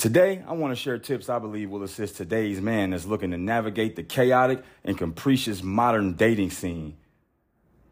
[0.00, 3.36] Today, I want to share tips I believe will assist today's man that's looking to
[3.36, 6.96] navigate the chaotic and capricious modern dating scene.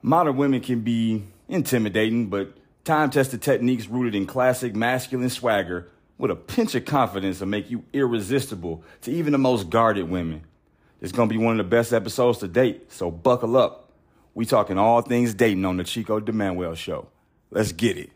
[0.01, 6.31] Modern women can be intimidating, but time tested techniques rooted in classic masculine swagger with
[6.31, 10.41] a pinch of confidence will make you irresistible to even the most guarded women.
[11.03, 13.93] It's going to be one of the best episodes to date, so buckle up.
[14.33, 17.09] We talking all things dating on the Chico de Manuel show.
[17.51, 18.13] Let's get it.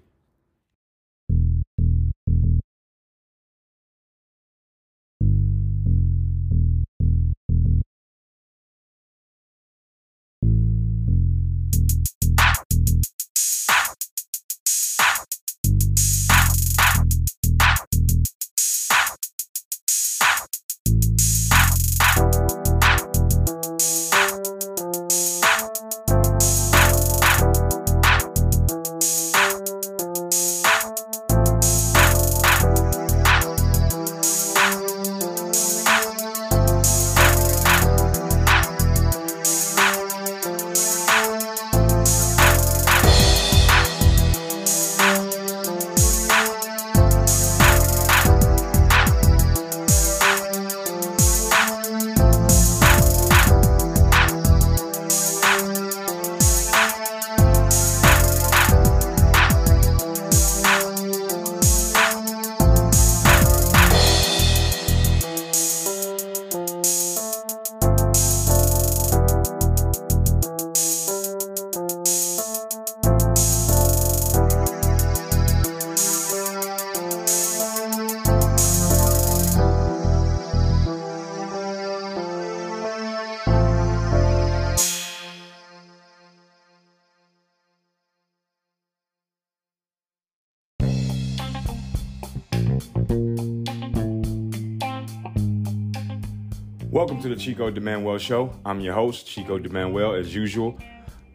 [97.33, 98.53] The Chico de Manuel Show.
[98.63, 100.79] I'm your host, Chico de Manuel, as usual.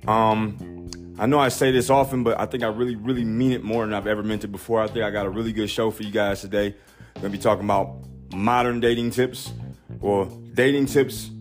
[0.06, 3.64] Um, I know I say this often, but I think I really, really mean it
[3.64, 4.80] more than I've ever meant it before.
[4.80, 6.76] I think I got a really good show for you guys today.
[7.16, 7.98] We're gonna be talking about
[8.32, 9.52] modern dating tips,
[10.00, 11.32] or dating tips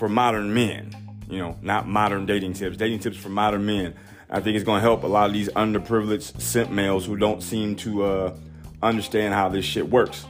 [0.00, 0.90] for modern men.
[1.30, 3.94] You know, not modern dating tips, dating tips for modern men.
[4.28, 7.76] I think it's gonna help a lot of these underprivileged simp males who don't seem
[7.76, 8.36] to uh,
[8.82, 10.26] understand how this shit works.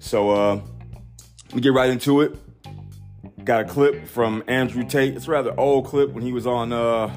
[0.00, 0.60] So, uh,
[1.54, 2.36] me get right into it
[3.46, 5.14] got a clip from Andrew Tate.
[5.14, 7.16] It's a rather old clip when he was on uh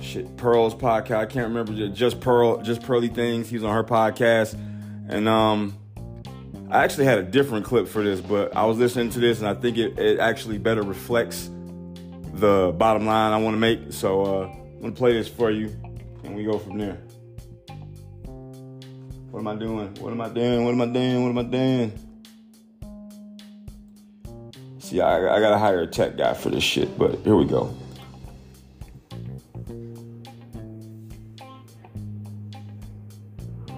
[0.00, 1.16] shit Pearl's podcast.
[1.16, 3.48] I can't remember just Pearl, just Pearly Things.
[3.48, 4.54] He was on her podcast,
[5.08, 5.76] and um,
[6.70, 9.48] I actually had a different clip for this, but I was listening to this and
[9.48, 11.50] I think it, it actually better reflects
[12.34, 13.92] the bottom line I want to make.
[13.92, 15.68] So uh, I'm gonna play this for you,
[16.24, 17.00] and we go from there.
[19.30, 19.94] What am I doing?
[19.94, 20.64] What am I doing?
[20.64, 21.22] What am I doing?
[21.22, 22.13] What am I doing?
[24.84, 27.74] See, I, I gotta hire a tech guy for this shit, but here we go.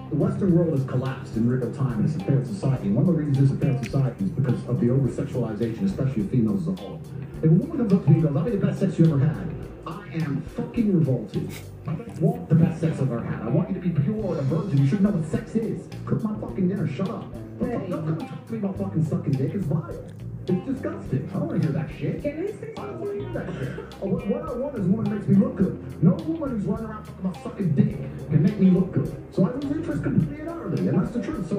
[0.09, 2.87] The Western world has collapsed in real time and it's a failed society.
[2.87, 5.85] And one of the reasons it's a failed society is because of the over sexualization,
[5.85, 7.01] especially of females as a whole.
[7.37, 9.05] If a woman comes up to me and goes, I'll be the best sex you
[9.05, 9.55] ever had,
[9.87, 11.49] I am fucking revolted.
[11.87, 13.43] I don't want the best sex I've ever had.
[13.43, 14.79] I want you to be pure and a virgin.
[14.79, 15.87] You should know what sex is.
[16.05, 16.85] Cook my fucking dinner.
[16.85, 17.31] Shut up.
[17.59, 19.53] Don't, don't come and talk to me about fucking sucking dick.
[19.53, 20.26] It's vile.
[20.49, 21.29] It's disgusting.
[21.29, 22.23] I don't want to hear that shit.
[22.23, 23.99] Can I say I don't want to hear that shit.
[23.99, 26.03] What, what I want is a woman that makes me look good.
[26.03, 27.97] No woman who's running around talking about sucking dick
[28.29, 29.11] can make me look good.
[29.33, 31.49] So I lose interest completely and utterly, and that's the truth.
[31.49, 31.55] So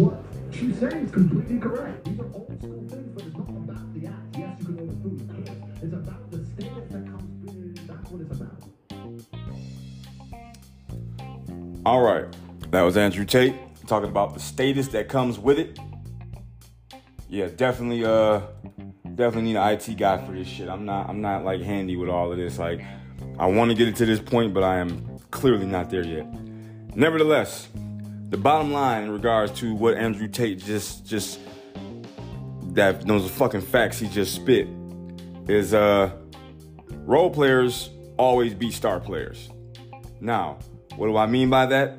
[0.00, 0.14] what
[0.50, 2.06] she's saying is completely correct.
[2.06, 4.36] These are old school things, but it's not about the act.
[4.38, 5.50] Yes, you can order food, of course.
[5.82, 7.86] It's about the status that comes with it.
[7.86, 8.56] That's what it's about.
[11.84, 12.24] All right,
[12.70, 13.54] that was Andrew Tate
[13.86, 15.78] talking about the status that comes with it.
[17.32, 18.42] Yeah, definitely, uh,
[19.14, 20.68] definitely need an IT guy for this shit.
[20.68, 22.58] I'm not, I'm not like handy with all of this.
[22.58, 22.84] Like,
[23.38, 26.26] I want to get it to this point, but I am clearly not there yet.
[26.94, 27.70] Nevertheless,
[28.28, 31.40] the bottom line in regards to what Andrew Tate just, just
[32.74, 34.68] that those fucking facts he just spit
[35.48, 36.12] is, uh,
[37.06, 37.88] role players
[38.18, 39.48] always beat star players.
[40.20, 40.58] Now,
[40.96, 41.96] what do I mean by that?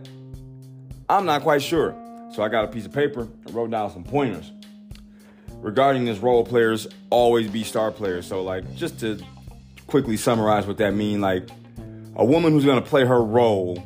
[1.10, 1.96] I'm not quite sure.
[2.36, 4.52] So I got a piece of paper and wrote down some pointers
[5.64, 8.28] regarding this role players always be star players.
[8.28, 9.20] So like just to
[9.88, 11.50] quickly summarize what that mean, like
[12.16, 13.82] a woman who's gonna play her role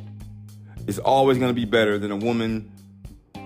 [0.86, 2.70] is always gonna be better than a woman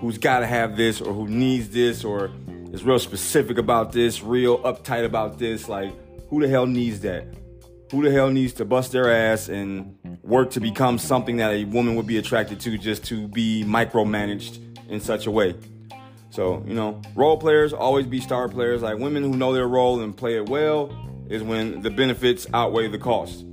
[0.01, 2.31] who's gotta have this or who needs this or
[2.71, 5.69] is real specific about this, real uptight about this.
[5.69, 5.93] Like
[6.29, 7.27] who the hell needs that?
[7.91, 11.65] Who the hell needs to bust their ass and work to become something that a
[11.65, 15.53] woman would be attracted to just to be micromanaged in such a way?
[16.33, 18.81] So, you know, role players always be star players.
[18.81, 20.91] Like women who know their role and play it well
[21.29, 23.45] is when the benefits outweigh the cost.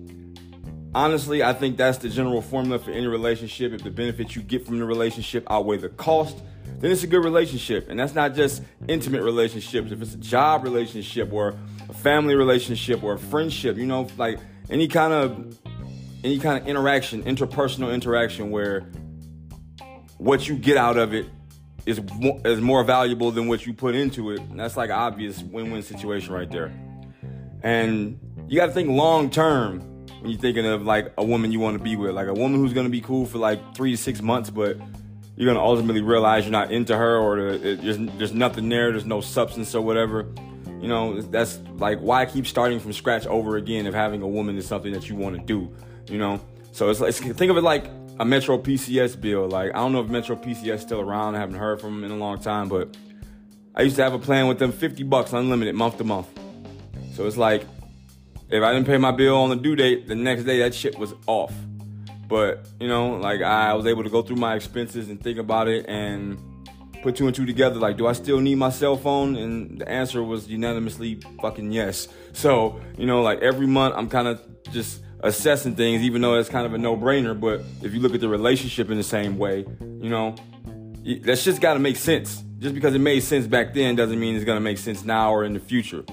[0.95, 3.75] Honestly, I think that's the general formula for any relationship.
[3.75, 6.39] If the benefits you get from the relationship outweigh the cost,
[6.79, 7.91] then it's a good relationship.
[7.91, 9.93] And that's not just intimate relationships.
[9.93, 14.39] If it's a job relationship or a family relationship or a friendship, you know, like
[14.71, 15.59] any kind of
[16.25, 18.91] any kind of interaction, interpersonal interaction where
[20.17, 21.27] what you get out of it
[21.87, 24.41] is more, is more valuable than what you put into it.
[24.41, 26.73] And that's like an obvious win-win situation right there.
[27.63, 28.19] And
[28.49, 29.81] you got to think long term
[30.21, 32.61] when you're thinking of like a woman you want to be with, like a woman
[32.61, 34.77] who's to be cool for like three to six months, but
[35.37, 39.07] you're to ultimately realize you're not into her or it, there's, there's nothing there, there's
[39.07, 40.27] no substance or whatever.
[40.81, 44.57] You know, that's like why keep starting from scratch over again if having a woman
[44.57, 45.75] is something that you want to do,
[46.13, 46.41] you know?
[46.73, 47.87] So it's like, think of it like
[48.21, 49.49] a Metro PCS bill.
[49.49, 51.37] Like, I don't know if Metro PCS is still around.
[51.37, 52.95] I haven't heard from them in a long time, but
[53.75, 56.29] I used to have a plan with them 50 bucks unlimited month to month.
[57.15, 57.63] So it's like,
[58.51, 60.99] if I didn't pay my bill on the due date, the next day that shit
[60.99, 61.55] was off.
[62.29, 65.69] But, you know, like I was able to go through my expenses and think about
[65.69, 66.39] it and
[67.03, 67.77] put two and two together.
[67.77, 69.35] Like, do I still need my cell phone?
[69.35, 72.07] And the answer was unanimously fucking yes.
[72.35, 76.49] So, you know, like every month I'm kind of just assessing things, even though it's
[76.49, 77.39] kind of a no brainer.
[77.39, 80.35] But if you look at the relationship in the same way, you know,
[81.23, 82.43] that's just got to make sense.
[82.59, 85.33] Just because it made sense back then doesn't mean it's going to make sense now
[85.33, 86.05] or in the future.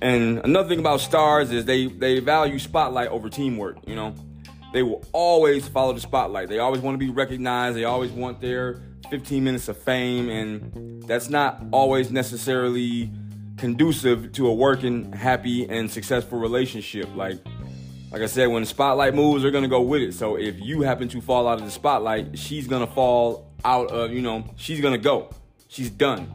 [0.00, 3.78] And another thing about stars is they they value spotlight over teamwork.
[3.88, 4.14] You know,
[4.72, 6.48] they will always follow the spotlight.
[6.48, 7.76] They always want to be recognized.
[7.76, 13.10] They always want their 15 minutes of fame, and that's not always necessarily
[13.56, 17.08] conducive to a working, happy, and successful relationship.
[17.16, 17.38] Like
[18.10, 20.14] like I said, when the spotlight moves, they're gonna go with it.
[20.14, 24.12] So if you happen to fall out of the spotlight, she's gonna fall out of,
[24.12, 25.30] you know, she's gonna go.
[25.68, 26.32] She's done.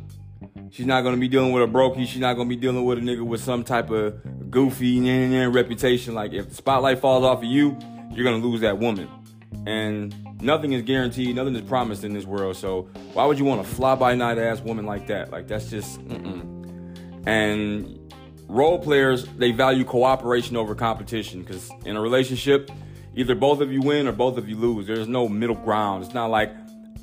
[0.72, 2.06] She's not gonna be dealing with a brokey.
[2.06, 5.48] She's not gonna be dealing with a nigga with some type of goofy nah, nah,
[5.48, 6.14] nah, reputation.
[6.14, 7.78] Like if the spotlight falls off of you,
[8.12, 9.10] you're gonna lose that woman.
[9.66, 12.58] And nothing is guaranteed, nothing is promised in this world.
[12.58, 15.32] So why would you want a fly by night ass woman like that?
[15.32, 16.06] Like that's just.
[16.08, 17.28] Mm-mm.
[17.28, 18.01] And
[18.52, 22.70] role players they value cooperation over competition because in a relationship
[23.16, 24.88] either both of you win or both of you lose.
[24.88, 26.04] There's no middle ground.
[26.04, 26.54] It's not like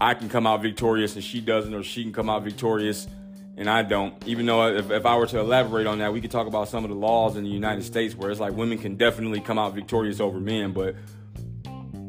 [0.01, 3.09] i can come out victorious and she doesn't or she can come out victorious
[3.57, 4.15] and i don't.
[4.27, 6.85] Even though if, if i were to elaborate on that we could talk about some
[6.85, 9.75] of the laws in the united states where it's like women can definitely come out
[9.75, 10.95] victorious over men but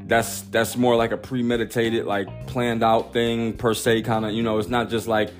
[0.06, 4.44] that's that's more like a premeditated like planned out thing per se kind of you
[4.44, 5.32] know it's not just like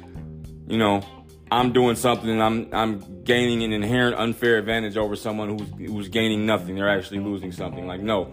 [0.68, 1.04] you know
[1.52, 6.10] I'm doing something and I'm I'm gaining an inherent unfair advantage over someone who's who's
[6.10, 6.76] gaining nothing.
[6.76, 7.88] They're actually losing something.
[7.88, 8.26] Like no,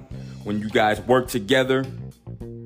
[0.45, 1.85] when you guys work together,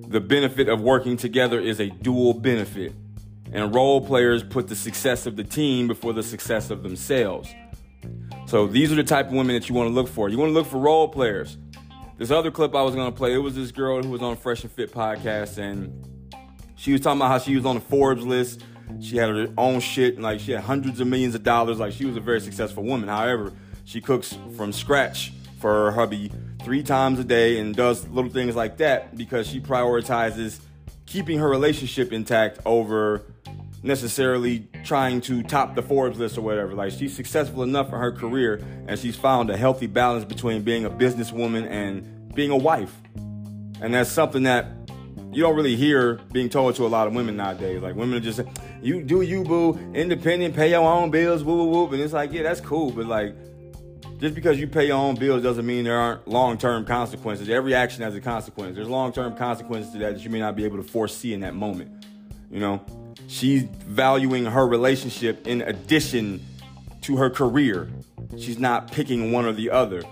[0.08, 2.92] the benefit of working together is a dual benefit.
[3.52, 7.52] And role players put the success of the team before the success of themselves.
[8.46, 10.28] So these are the type of women that you want to look for.
[10.28, 11.56] You want to look for role players.
[12.16, 14.36] This other clip I was going to play, it was this girl who was on
[14.36, 16.06] Fresh and Fit podcast and
[16.76, 18.62] she was talking about how she was on the Forbes list
[19.00, 21.78] she had her own shit, and like she had hundreds of millions of dollars.
[21.78, 23.08] Like she was a very successful woman.
[23.08, 23.52] However,
[23.84, 26.32] she cooks from scratch for her hubby
[26.64, 30.60] three times a day and does little things like that because she prioritizes
[31.06, 33.22] keeping her relationship intact over
[33.82, 36.74] necessarily trying to top the Forbes list or whatever.
[36.74, 40.84] Like she's successful enough in her career and she's found a healthy balance between being
[40.84, 42.94] a businesswoman and being a wife.
[43.80, 44.79] And that's something that
[45.32, 47.80] you don't really hear being told to a lot of women nowadays.
[47.82, 48.40] Like women are just
[48.82, 51.92] you do you boo, independent, pay your own bills, woo woo woo.
[51.92, 53.34] And it's like, yeah, that's cool, but like
[54.18, 57.48] just because you pay your own bills doesn't mean there aren't long-term consequences.
[57.48, 58.76] Every action has a consequence.
[58.76, 61.54] There's long-term consequences to that that you may not be able to foresee in that
[61.54, 62.04] moment.
[62.50, 62.84] You know,
[63.28, 66.44] she's valuing her relationship in addition
[67.02, 67.88] to her career.
[68.36, 70.02] She's not picking one or the other.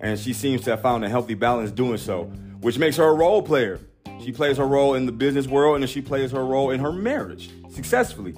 [0.00, 2.24] And she seems to have found a healthy balance doing so,
[2.60, 3.80] which makes her a role player.
[4.20, 6.80] She plays her role in the business world and then she plays her role in
[6.80, 8.34] her marriage successfully.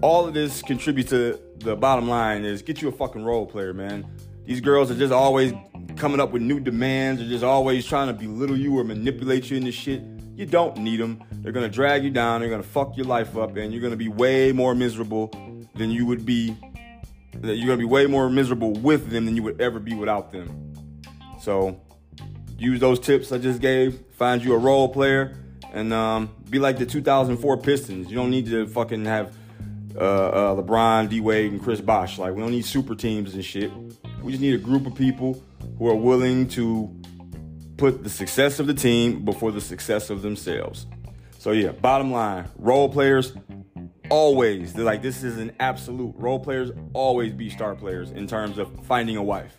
[0.00, 3.72] All of this contributes to the bottom line is get you a fucking role player,
[3.72, 4.06] man.
[4.44, 5.52] These girls are just always
[5.96, 7.20] coming up with new demands.
[7.20, 10.02] They're just always trying to belittle you or manipulate you into shit.
[10.36, 11.22] You don't need them.
[11.32, 12.40] They're gonna drag you down.
[12.40, 15.30] They're gonna fuck your life up, and you're gonna be way more miserable
[15.74, 16.56] than you would be.
[17.40, 20.30] That you're gonna be way more miserable with them than you would ever be without
[20.30, 20.74] them.
[21.40, 21.80] So
[22.58, 24.00] use those tips I just gave.
[24.16, 25.36] Find you a role player
[25.72, 28.08] and um, be like the 2004 Pistons.
[28.08, 29.36] You don't need to fucking have
[29.94, 32.18] uh, uh, LeBron, D Wade, and Chris Bosh.
[32.18, 33.70] Like we don't need super teams and shit.
[34.22, 35.42] We just need a group of people
[35.78, 36.94] who are willing to
[37.76, 40.86] put the success of the team before the success of themselves.
[41.38, 43.34] So yeah, bottom line, role players
[44.10, 46.14] always, they're like, this is an absolute.
[46.16, 49.56] Role players always be star players in terms of finding a wife.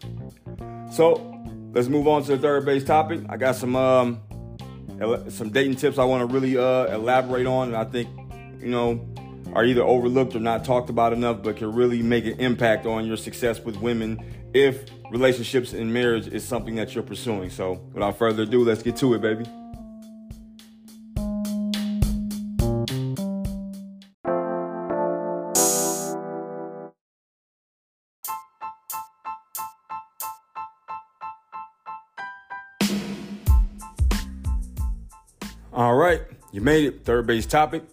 [0.92, 1.40] So
[1.74, 3.22] let's move on to the third base topic.
[3.30, 4.22] I got some um,
[5.30, 8.10] some dating tips I want to really uh, elaborate on, and I think
[8.60, 9.08] you know
[9.54, 13.06] are either overlooked or not talked about enough, but can really make an impact on
[13.06, 14.20] your success with women
[14.54, 17.50] if relationships and marriage is something that you're pursuing.
[17.50, 19.46] So without further ado, let's get to it, baby.
[36.58, 37.06] You made it.
[37.06, 37.84] Third base topic.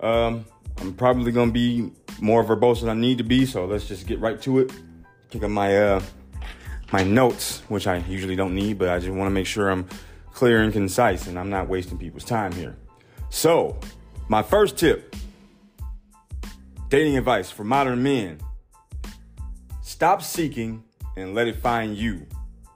[0.00, 0.44] Um,
[0.78, 4.18] I'm probably gonna be more verbose than I need to be, so let's just get
[4.18, 4.72] right to it.
[5.30, 6.02] Kick up my uh,
[6.92, 9.88] my notes, which I usually don't need, but I just want to make sure I'm
[10.32, 12.76] clear and concise, and I'm not wasting people's time here.
[13.30, 13.78] So,
[14.26, 15.14] my first tip:
[16.88, 18.40] dating advice for modern men.
[19.80, 20.82] Stop seeking
[21.16, 22.26] and let it find you.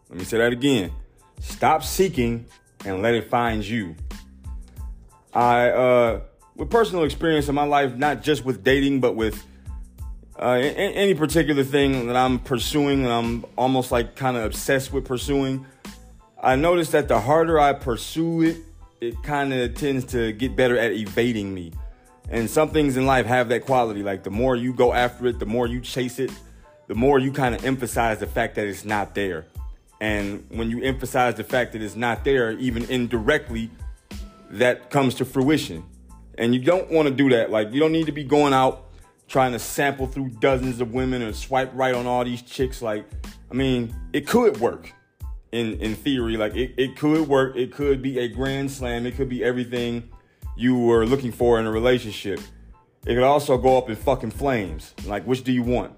[0.08, 0.92] Let me say that again.
[1.40, 2.46] Stop seeking
[2.84, 3.96] and let it find you.
[5.36, 6.20] I, uh,
[6.54, 9.44] with personal experience in my life, not just with dating, but with
[10.38, 15.04] uh, any particular thing that I'm pursuing and I'm almost like kind of obsessed with
[15.04, 15.66] pursuing,
[16.42, 18.56] I noticed that the harder I pursue it,
[19.02, 21.72] it kind of tends to get better at evading me.
[22.30, 24.02] And some things in life have that quality.
[24.02, 26.30] Like the more you go after it, the more you chase it,
[26.86, 29.44] the more you kind of emphasize the fact that it's not there.
[30.00, 33.70] And when you emphasize the fact that it's not there, even indirectly,
[34.50, 35.84] that comes to fruition.
[36.38, 37.50] And you don't want to do that.
[37.50, 38.84] Like, you don't need to be going out
[39.28, 42.82] trying to sample through dozens of women or swipe right on all these chicks.
[42.82, 43.06] Like,
[43.50, 44.92] I mean, it could work
[45.52, 46.36] in, in theory.
[46.36, 47.56] Like, it, it could work.
[47.56, 49.06] It could be a grand slam.
[49.06, 50.08] It could be everything
[50.56, 52.40] you were looking for in a relationship.
[53.06, 54.94] It could also go up in fucking flames.
[55.04, 55.94] Like, which do you want?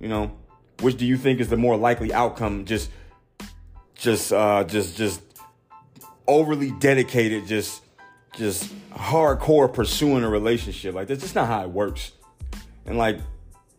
[0.00, 0.36] You know,
[0.80, 2.64] which do you think is the more likely outcome?
[2.64, 2.90] Just,
[3.94, 5.22] just, uh, just, just
[6.28, 7.82] overly dedicated, just
[8.36, 10.94] just hardcore pursuing a relationship.
[10.94, 12.12] Like that's just not how it works.
[12.84, 13.18] And like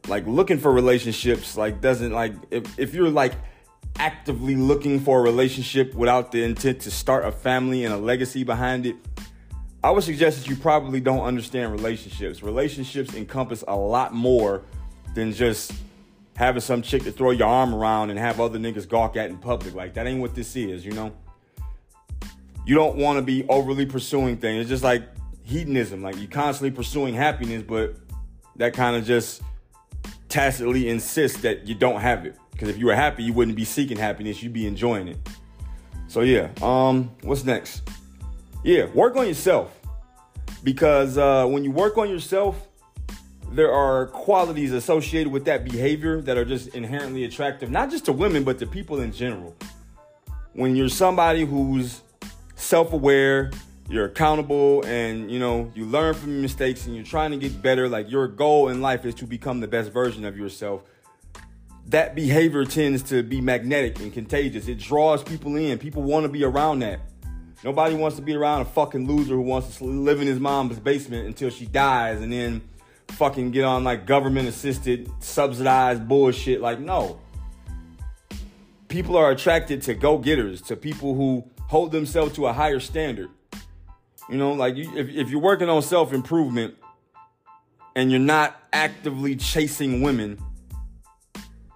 [0.08, 3.34] like looking for relationships like doesn't like if, if you're like
[4.00, 8.44] actively looking for a relationship without the intent to start a family and a legacy
[8.44, 8.96] behind it,
[9.84, 12.44] I would suggest that you probably don't understand relationships.
[12.44, 14.64] Relationships encompass a lot more
[15.16, 15.72] than just
[16.36, 19.38] having some chick to throw your arm around and have other niggas gawk at in
[19.38, 19.74] public.
[19.74, 21.12] Like that ain't what this is, you know?
[22.68, 24.60] You don't want to be overly pursuing things.
[24.60, 25.04] It's just like
[25.44, 26.04] hedonism.
[26.04, 27.96] Like you constantly pursuing happiness, but
[28.58, 29.42] that kind of just
[30.28, 32.36] tacitly insists that you don't have it.
[32.52, 34.44] Because if you were happy, you wouldn't be seeking happiness.
[34.44, 35.18] You'd be enjoying it.
[36.10, 36.50] So yeah.
[36.62, 37.90] Um, what's next?
[38.66, 39.74] Yeah, work on yourself.
[40.62, 42.68] Because uh, when you work on yourself,
[43.50, 48.12] there are qualities associated with that behavior that are just inherently attractive, not just to
[48.12, 49.56] women, but to people in general.
[50.52, 52.02] When you're somebody who's
[52.58, 53.52] self-aware,
[53.90, 57.62] you're accountable and you know, you learn from your mistakes and you're trying to get
[57.62, 60.84] better, like your goal in life is to become the best version of yourself.
[61.88, 64.68] That behavior tends to be magnetic and contagious.
[64.68, 65.78] It draws people in.
[65.78, 67.00] People want to be around that.
[67.64, 70.80] Nobody wants to be around a fucking loser who wants to live in his mom's
[70.80, 72.62] basement until she dies and then
[73.10, 76.60] fucking get on like government assisted, subsidized bullshit.
[76.60, 77.20] Like, no.
[78.90, 83.30] People are attracted to go getters, to people who hold themselves to a higher standard.
[84.30, 86.76] You know, like you, if, if you're working on self improvement
[87.96, 90.38] and you're not actively chasing women,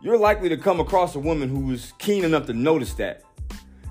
[0.01, 3.23] you're likely to come across a woman who's keen enough to notice that.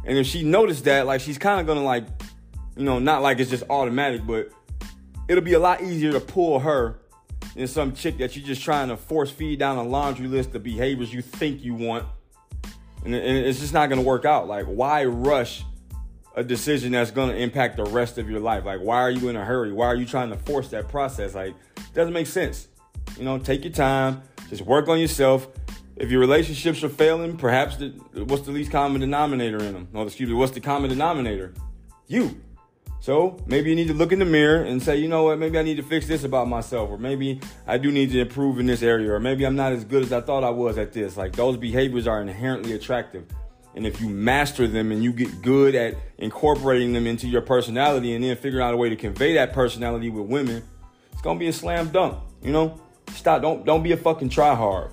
[0.04, 2.04] And if she noticed that, like she's kind of gonna like,
[2.76, 4.50] you know, not like it's just automatic, but
[5.28, 7.00] it'll be a lot easier to pull her
[7.54, 10.62] than some chick that you're just trying to force feed down a laundry list of
[10.62, 12.06] behaviors you think you want.
[13.04, 14.48] And it's just not gonna work out.
[14.48, 15.64] Like, why rush
[16.36, 18.64] a decision that's going to impact the rest of your life.
[18.64, 19.72] Like, why are you in a hurry?
[19.72, 21.34] Why are you trying to force that process?
[21.34, 21.54] Like,
[21.94, 22.68] doesn't make sense.
[23.18, 25.48] You know, take your time, just work on yourself.
[25.96, 27.88] If your relationships are failing, perhaps the,
[28.24, 29.88] what's the least common denominator in them?
[29.92, 31.52] No, excuse me, what's the common denominator?
[32.06, 32.40] You.
[33.00, 35.58] So maybe you need to look in the mirror and say, you know what, maybe
[35.58, 38.66] I need to fix this about myself, or maybe I do need to improve in
[38.66, 41.16] this area, or maybe I'm not as good as I thought I was at this.
[41.16, 43.24] Like those behaviors are inherently attractive.
[43.74, 48.14] And if you master them and you get good at incorporating them into your personality
[48.14, 50.62] and then figuring out a way to convey that personality with women,
[51.12, 52.18] it's gonna be a slam dunk.
[52.42, 52.80] You know?
[53.10, 53.42] Stop.
[53.42, 54.90] Don't don't be a fucking try hard.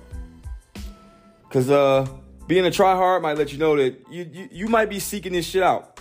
[1.50, 2.08] Cause uh
[2.48, 5.34] being a try hard might let you know that you, you you might be seeking
[5.34, 6.00] this shit out.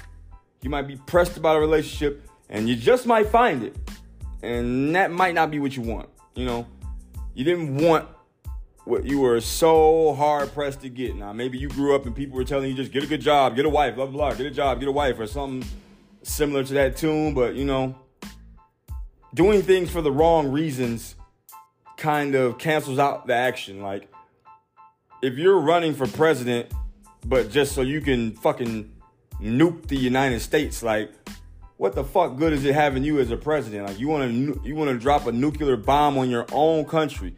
[0.63, 3.77] You might be pressed about a relationship and you just might find it.
[4.43, 6.09] and that might not be what you want.
[6.35, 6.67] You know,
[7.35, 8.09] you didn't want
[8.87, 11.17] what you were so hard pressed to get.
[11.17, 13.57] Now, maybe you grew up and people were telling you just get a good job,
[13.57, 15.69] get a wife, blah, blah, blah, get a job, get a wife, or something
[16.23, 17.35] similar to that tune.
[17.35, 17.97] But, you know,
[19.35, 21.17] doing things for the wrong reasons
[21.97, 23.83] kind of cancels out the action.
[23.83, 24.09] Like,
[25.21, 26.71] if you're running for president,
[27.25, 28.93] but just so you can fucking
[29.43, 31.13] nuke the United States, like,
[31.77, 33.89] what the fuck good is it having you as a president?
[33.89, 37.35] Like, you want to you want to drop a nuclear bomb on your own country?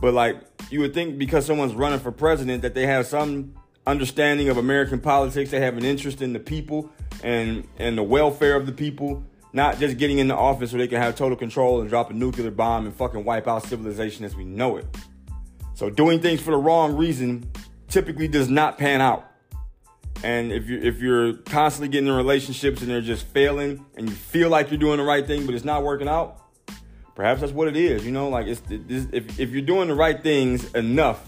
[0.00, 0.36] But like
[0.70, 3.54] you would think because someone's running for president that they have some
[3.86, 6.90] understanding of American politics, they have an interest in the people
[7.22, 11.00] and and the welfare of the people, not just getting into office so they can
[11.00, 14.44] have total control and drop a nuclear bomb and fucking wipe out civilization as we
[14.44, 14.86] know it.
[15.74, 17.50] So doing things for the wrong reason
[17.88, 19.30] typically does not pan out.
[20.24, 24.14] And if you if you're constantly getting in relationships and they're just failing and you
[24.14, 26.40] feel like you're doing the right thing but it's not working out,
[27.16, 28.04] Perhaps that's what it is.
[28.04, 31.26] You know, like it's, it's if if you're doing the right things enough,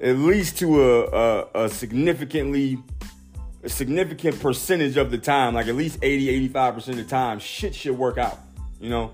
[0.00, 2.78] at least to a, a, a significantly
[3.64, 7.74] a significant percentage of the time, like at least 80, 85% of the time, shit
[7.74, 8.38] should work out.
[8.78, 9.10] You know,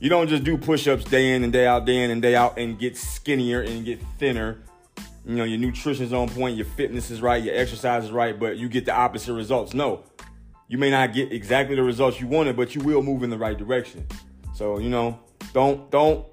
[0.00, 2.58] you don't just do push-ups day in and day out, day in and day out,
[2.58, 4.58] and get skinnier and get thinner.
[5.24, 8.56] You know, your nutrition's on point, your fitness is right, your exercise is right, but
[8.58, 9.72] you get the opposite results.
[9.72, 10.02] No,
[10.66, 13.38] you may not get exactly the results you wanted, but you will move in the
[13.38, 14.06] right direction.
[14.58, 15.20] So, you know,
[15.52, 16.26] don't, don't,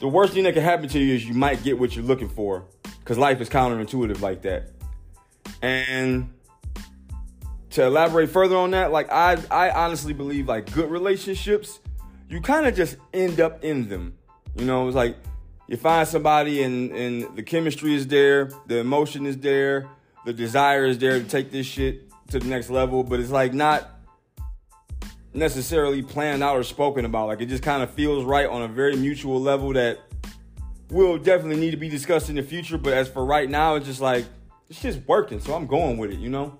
[0.00, 2.30] the worst thing that can happen to you is you might get what you're looking
[2.30, 2.64] for
[3.00, 4.70] because life is counterintuitive like that.
[5.60, 6.32] And
[7.72, 11.80] to elaborate further on that, like I, I honestly believe like good relationships,
[12.30, 14.14] you kind of just end up in them.
[14.56, 15.18] You know, it's like
[15.68, 19.86] you find somebody and and the chemistry is there, the emotion is there,
[20.24, 23.52] the desire is there to take this shit to the next level, but it's like
[23.52, 23.99] not
[25.32, 27.28] necessarily planned out or spoken about.
[27.28, 29.98] Like it just kind of feels right on a very mutual level that
[30.90, 32.78] will definitely need to be discussed in the future.
[32.78, 34.24] But as for right now, it's just like
[34.68, 36.18] it's just working, so I'm going with it.
[36.18, 36.58] You know,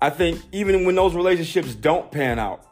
[0.00, 2.66] I think even when those relationships don't pan out,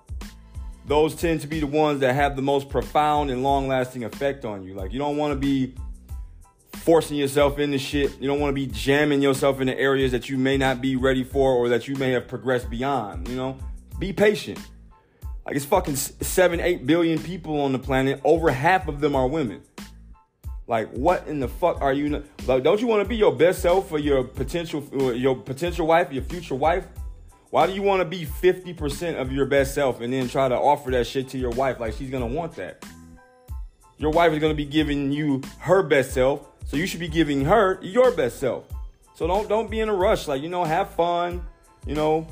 [0.86, 4.62] those tend to be the ones that have the most profound and long-lasting effect on
[4.64, 4.74] you.
[4.74, 5.74] Like you don't want to be
[6.84, 8.20] forcing yourself into shit.
[8.20, 11.24] You don't want to be jamming yourself into areas that you may not be ready
[11.24, 13.28] for or that you may have progressed beyond.
[13.28, 13.58] You know,
[13.98, 14.58] be patient.
[15.46, 18.20] Like it's fucking seven, eight billion people on the planet.
[18.24, 19.62] Over half of them are women.
[20.66, 22.24] Like, what in the fuck are you?
[22.46, 24.82] Like, don't you want to be your best self for your potential,
[25.14, 26.86] your potential wife, your future wife?
[27.50, 30.56] Why do you want to be 50% of your best self and then try to
[30.56, 31.80] offer that shit to your wife?
[31.80, 32.84] Like, she's gonna want that.
[33.98, 37.44] Your wife is gonna be giving you her best self, so you should be giving
[37.44, 38.64] her your best self.
[39.14, 40.26] So don't don't be in a rush.
[40.26, 41.44] Like, you know, have fun.
[41.86, 42.26] You know,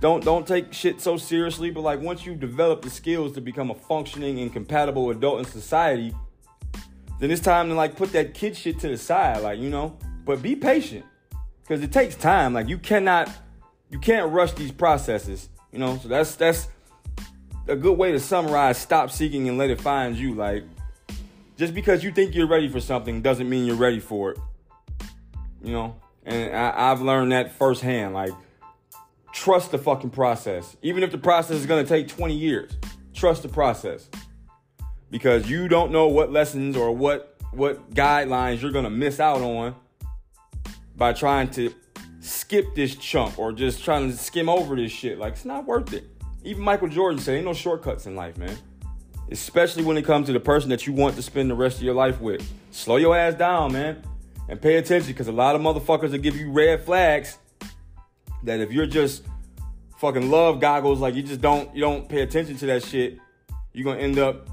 [0.00, 3.70] don't don't take shit so seriously, but like once you develop the skills to become
[3.70, 6.14] a functioning and compatible adult in society,
[7.18, 9.96] then it's time to like put that kid shit to the side, like, you know,
[10.24, 11.04] but be patient.
[11.68, 12.54] Cause it takes time.
[12.54, 13.30] Like you cannot
[13.90, 15.98] you can't rush these processes, you know?
[15.98, 16.68] So that's that's
[17.68, 20.34] a good way to summarize stop seeking and let it find you.
[20.34, 20.64] Like
[21.56, 24.38] just because you think you're ready for something doesn't mean you're ready for it.
[25.62, 25.96] You know?
[26.24, 28.14] And I, I've learned that firsthand.
[28.14, 28.32] Like
[29.32, 30.76] trust the fucking process.
[30.82, 32.72] Even if the process is gonna take 20 years,
[33.14, 34.08] trust the process.
[35.10, 39.74] Because you don't know what lessons or what what guidelines you're gonna miss out on
[40.96, 41.74] by trying to
[42.20, 45.18] skip this chunk or just trying to skim over this shit.
[45.18, 46.04] Like it's not worth it.
[46.44, 48.56] Even Michael Jordan said, ain't no shortcuts in life, man.
[49.30, 51.82] Especially when it comes to the person that you want to spend the rest of
[51.82, 52.48] your life with.
[52.70, 54.02] Slow your ass down, man.
[54.48, 57.38] And pay attention because a lot of motherfuckers will give you red flags
[58.44, 59.24] that if you're just
[59.98, 63.18] fucking love goggles, like you just don't you don't pay attention to that shit,
[63.72, 64.48] you're gonna end up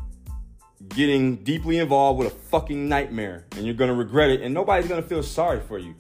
[0.90, 5.02] getting deeply involved with a fucking nightmare and you're gonna regret it and nobody's gonna
[5.02, 5.96] feel sorry for you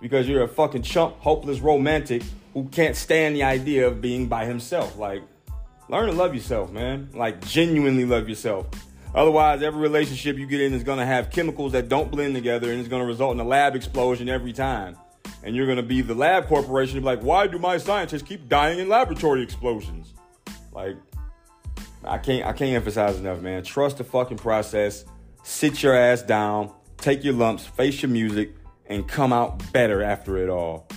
[0.00, 4.44] because you're a fucking chump, hopeless romantic who can't stand the idea of being by
[4.44, 4.96] himself.
[4.96, 5.22] Like,
[5.88, 7.08] learn to love yourself, man.
[7.12, 8.66] Like, genuinely love yourself.
[9.14, 12.80] Otherwise, every relationship you get in is gonna have chemicals that don't blend together and
[12.80, 14.96] it's gonna result in a lab explosion every time
[15.44, 18.48] and you're going to be the lab corporation be like, why do my scientists keep
[18.48, 20.14] dying in laboratory explosions?
[20.72, 20.96] Like,
[22.02, 23.62] I can't I can't emphasize enough, man.
[23.62, 25.04] Trust the fucking process.
[25.42, 28.54] Sit your ass down, take your lumps, face your music,
[28.86, 30.88] and come out better after it all.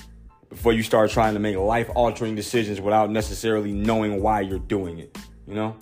[0.50, 5.00] Before you start trying to make life altering decisions without necessarily knowing why you're doing
[5.00, 5.18] it.
[5.46, 5.76] You know?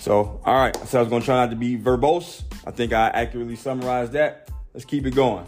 [0.00, 0.74] So, all right.
[0.88, 2.42] So I was gonna try not to be verbose.
[2.66, 4.50] I think I accurately summarized that.
[4.72, 5.46] Let's keep it going.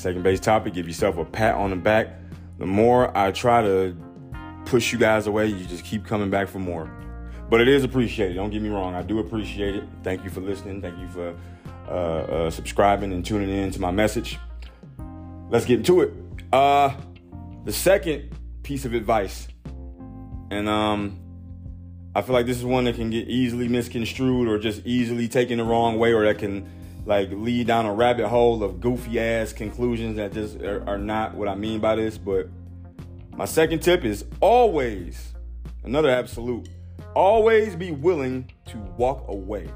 [0.00, 2.08] Second base topic, give yourself a pat on the back.
[2.58, 3.96] The more I try to
[4.64, 6.90] push you guys away, you just keep coming back for more.
[7.48, 8.34] But it is appreciated.
[8.34, 8.94] Don't get me wrong.
[8.94, 9.84] I do appreciate it.
[10.02, 10.80] Thank you for listening.
[10.80, 11.36] Thank you for
[11.88, 14.38] uh, uh, subscribing and tuning in to my message.
[15.48, 16.12] Let's get into it.
[16.52, 16.94] Uh,
[17.64, 19.48] the second piece of advice,
[20.50, 21.20] and um,
[22.14, 25.58] I feel like this is one that can get easily misconstrued or just easily taken
[25.58, 26.70] the wrong way, or that can
[27.10, 31.34] like lead down a rabbit hole of goofy ass conclusions that just are, are not
[31.34, 32.16] what I mean by this.
[32.16, 32.48] But
[33.36, 35.34] my second tip is always
[35.82, 36.68] another absolute.
[37.16, 39.68] Always be willing to walk away.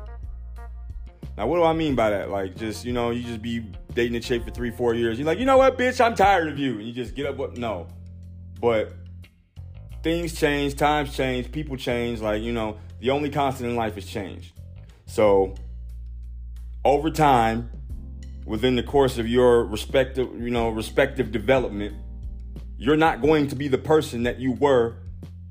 [1.37, 2.31] Now, what do I mean by that?
[2.31, 5.19] Like, just, you know, you just be dating a chick for three, four years.
[5.19, 6.75] You're like, you know what, bitch, I'm tired of you.
[6.75, 7.35] And you just get up.
[7.35, 7.57] What?
[7.57, 7.89] No.
[8.61, 8.93] But
[10.05, 12.21] things change, times change, people change.
[12.21, 14.55] Like, you know, the only constant in life is change.
[15.07, 15.57] So,
[16.85, 17.71] over time,
[18.47, 21.95] within the course of your respective, you know, respective development,
[22.77, 24.97] you're not going to be the person that you were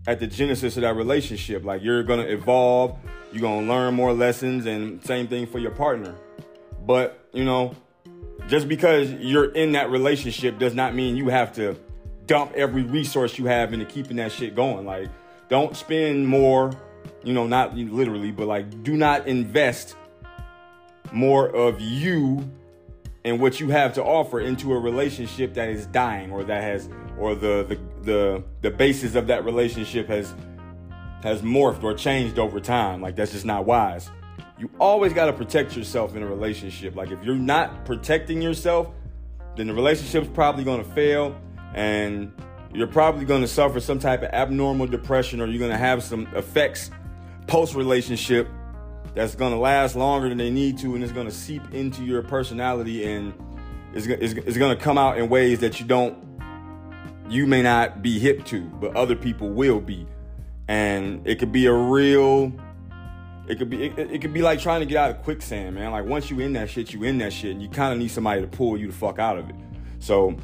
[0.06, 1.64] at the genesis of that relationship.
[1.64, 2.98] Like you're gonna evolve,
[3.32, 6.16] you're gonna learn more lessons, and same thing for your partner.
[6.86, 7.76] But you know,
[8.48, 11.78] just because you're in that relationship does not mean you have to
[12.26, 14.86] dump every resource you have into keeping that shit going.
[14.86, 15.10] Like,
[15.50, 16.72] don't spend more,
[17.24, 19.96] you know, not literally, but like, do not invest
[21.14, 22.50] more of you
[23.26, 26.90] and what you have to offer into a relationship that is dying or that has
[27.18, 30.34] or the the the, the basis of that relationship has
[31.24, 33.02] has morphed or changed over time.
[33.02, 34.10] Like that's just not wise.
[34.60, 36.96] You always got to protect yourself in a relationship.
[36.96, 38.90] Like if you're not protecting yourself
[39.56, 41.36] then the relationship's probably going to fail
[41.74, 42.32] and
[42.74, 46.04] you're probably going to suffer some type of abnormal depression or you're going to have
[46.04, 46.90] some effects
[47.48, 48.48] post relationship
[49.16, 52.04] that's going to last longer than they need to and it's going to seep into
[52.04, 53.34] your personality and
[53.94, 56.18] it's, is, is going to come out in ways that you don't
[57.30, 60.08] you may not be hip to but other people will be.
[60.68, 62.52] And it could be a real
[63.48, 65.92] it could be it, it could be like trying to get out of quicksand man.
[65.92, 68.10] Like once you in that shit you in that shit and you kind of need
[68.10, 69.56] somebody to pull you the fuck out of it.
[70.00, 70.36] So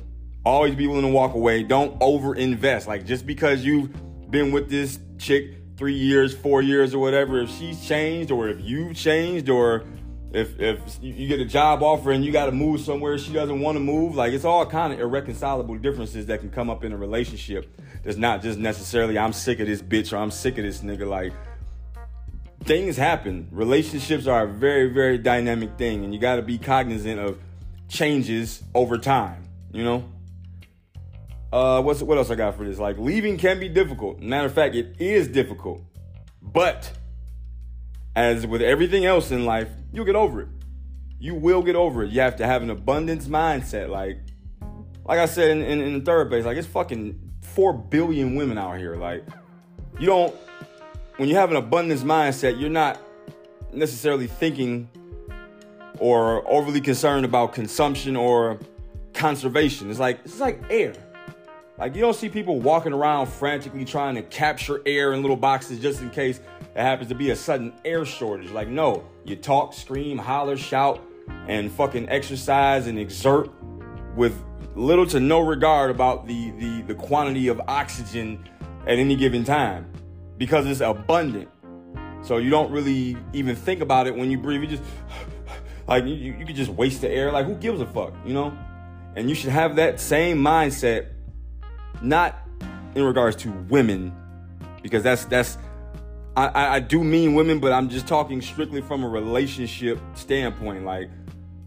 [0.45, 1.63] always be willing to walk away.
[1.63, 2.87] Don't over invest.
[2.87, 3.89] Like just because you've
[4.29, 8.59] been with this chick three years, four years, or whatever, if she's changed or if
[8.59, 9.85] you've changed or
[10.33, 13.61] if if you get a job offer and you got to move somewhere she doesn't
[13.61, 16.91] want to move, like it's all kind of irreconcilable differences that can come up in
[16.91, 17.81] a relationship.
[18.03, 21.07] that's not just necessarily I'm sick of this bitch or I'm sick of this nigga.
[21.07, 21.31] Like
[22.65, 23.47] things happen.
[23.49, 27.39] Relationships are a very very dynamic thing, and you got to be cognizant of
[27.87, 29.45] changes over time.
[29.71, 30.18] You know.
[31.51, 32.77] Uh, what's what else I got for this?
[32.79, 34.19] Like leaving can be difficult.
[34.19, 35.81] Matter of fact, it is difficult.
[36.41, 36.91] But
[38.15, 40.47] as with everything else in life, you'll get over it.
[41.19, 42.11] You will get over it.
[42.11, 43.89] You have to have an abundance mindset.
[43.89, 44.19] Like,
[45.05, 48.57] like I said in, in, in the third place, like it's fucking four billion women
[48.57, 48.95] out here.
[48.95, 49.25] Like,
[49.99, 50.35] you don't
[51.17, 53.01] when you have an abundance mindset, you're not
[53.73, 54.89] necessarily thinking
[55.97, 58.57] or overly concerned about consumption or
[59.13, 59.89] conservation.
[59.89, 60.93] It's like it's like air.
[61.79, 65.79] Like you don't see people walking around frantically trying to capture air in little boxes
[65.79, 66.41] just in case
[66.75, 68.51] it happens to be a sudden air shortage.
[68.51, 71.01] Like no, you talk, scream, holler, shout,
[71.47, 73.49] and fucking exercise and exert
[74.17, 74.43] with
[74.75, 78.43] little to no regard about the the, the quantity of oxygen
[78.85, 79.89] at any given time
[80.37, 81.47] because it's abundant.
[82.23, 84.63] So you don't really even think about it when you breathe.
[84.63, 84.83] You just
[85.87, 87.31] like you, you could just waste the air.
[87.31, 88.51] Like who gives a fuck, you know?
[89.15, 91.07] And you should have that same mindset
[92.01, 92.37] not
[92.95, 94.13] in regards to women,
[94.81, 95.57] because that's that's
[96.35, 100.85] I, I do mean women, but I'm just talking strictly from a relationship standpoint.
[100.85, 101.09] Like,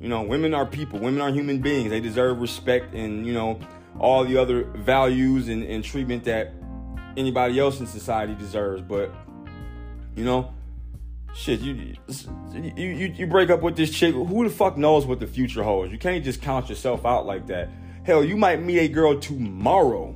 [0.00, 1.90] you know, women are people, women are human beings.
[1.90, 3.61] They deserve respect and, you know,
[3.98, 6.54] all the other values and, and treatment that
[7.16, 8.80] anybody else in society deserves.
[8.80, 9.12] But,
[10.16, 10.54] you know,
[11.35, 11.94] shit, you,
[12.64, 14.14] you you you break up with this chick.
[14.14, 15.92] Who the fuck knows what the future holds?
[15.92, 17.68] You can't just count yourself out like that.
[18.04, 20.12] Hell, you might meet a girl tomorrow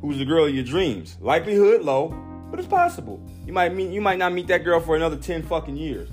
[0.00, 1.16] who's the girl of your dreams.
[1.20, 2.14] Likelihood low,
[2.48, 3.20] but it's possible.
[3.44, 6.10] You might meet you might not meet that girl for another 10 fucking years.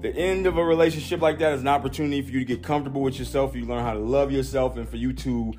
[0.00, 3.02] The end of a relationship like that is an opportunity for you to get comfortable
[3.02, 5.54] with yourself, you learn how to love yourself, and for you to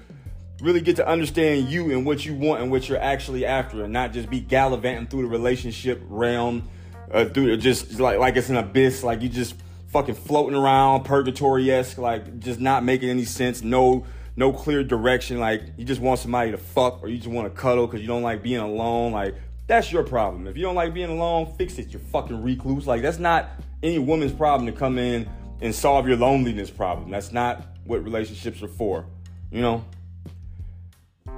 [0.61, 3.93] really get to understand you and what you want and what you're actually after, and
[3.93, 6.67] not just be gallivanting through the relationship realm,
[7.13, 9.55] uh, through just like like it's an abyss, like you just
[9.87, 13.63] fucking floating around purgatory esque, like just not making any sense.
[13.63, 14.05] No
[14.37, 15.39] no clear direction.
[15.39, 18.07] Like you just want somebody to fuck or you just want to cuddle because you
[18.07, 19.11] don't like being alone.
[19.11, 20.47] Like that's your problem.
[20.47, 21.89] If you don't like being alone, fix it.
[21.89, 22.87] You're fucking recluse.
[22.87, 23.49] Like that's not
[23.83, 27.11] any woman's problem to come in and solve your loneliness problem.
[27.11, 29.05] That's not what relationships are for,
[29.51, 29.83] you know?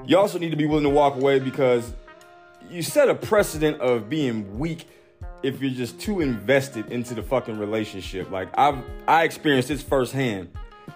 [0.05, 1.93] You also need to be willing to walk away because
[2.69, 4.87] you set a precedent of being weak
[5.41, 8.29] if you're just too invested into the fucking relationship.
[8.29, 10.49] Like I've I experienced this firsthand,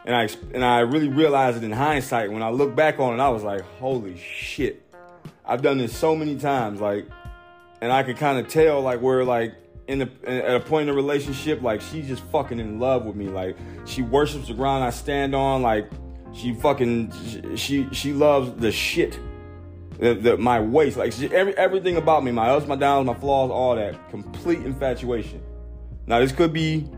[0.05, 2.31] and I and I really realized it in hindsight.
[2.31, 4.81] When I look back on it, I was like, holy shit!
[5.45, 7.07] I've done this so many times, like,
[7.81, 9.55] and I could kind of tell like where like
[9.87, 13.15] in the at a point in the relationship, like she's just fucking in love with
[13.15, 13.27] me.
[13.27, 15.61] Like she worships the ground I stand on.
[15.61, 15.89] Like
[16.33, 19.19] she fucking she she loves the shit
[19.99, 23.51] the, the, my waist, like every everything about me, my ups, my downs, my flaws,
[23.51, 25.41] all that, complete infatuation.
[26.07, 26.89] Now this could be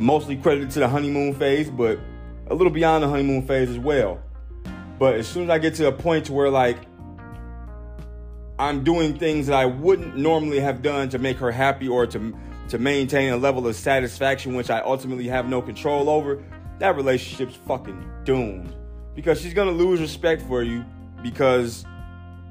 [0.00, 1.98] mostly credited to the honeymoon phase, but
[2.48, 4.20] a little beyond the honeymoon phase as well.
[4.98, 6.78] But as soon as I get to a point to where like
[8.58, 12.36] I'm doing things that I wouldn't normally have done to make her happy or to
[12.68, 16.42] to maintain a level of satisfaction which I ultimately have no control over,
[16.78, 18.74] that relationship's fucking doomed.
[19.14, 20.84] Because she's gonna lose respect for you
[21.22, 21.84] because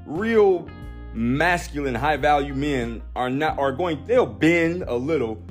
[0.06, 0.68] real
[1.14, 5.42] masculine high value men are not are going they'll bend a little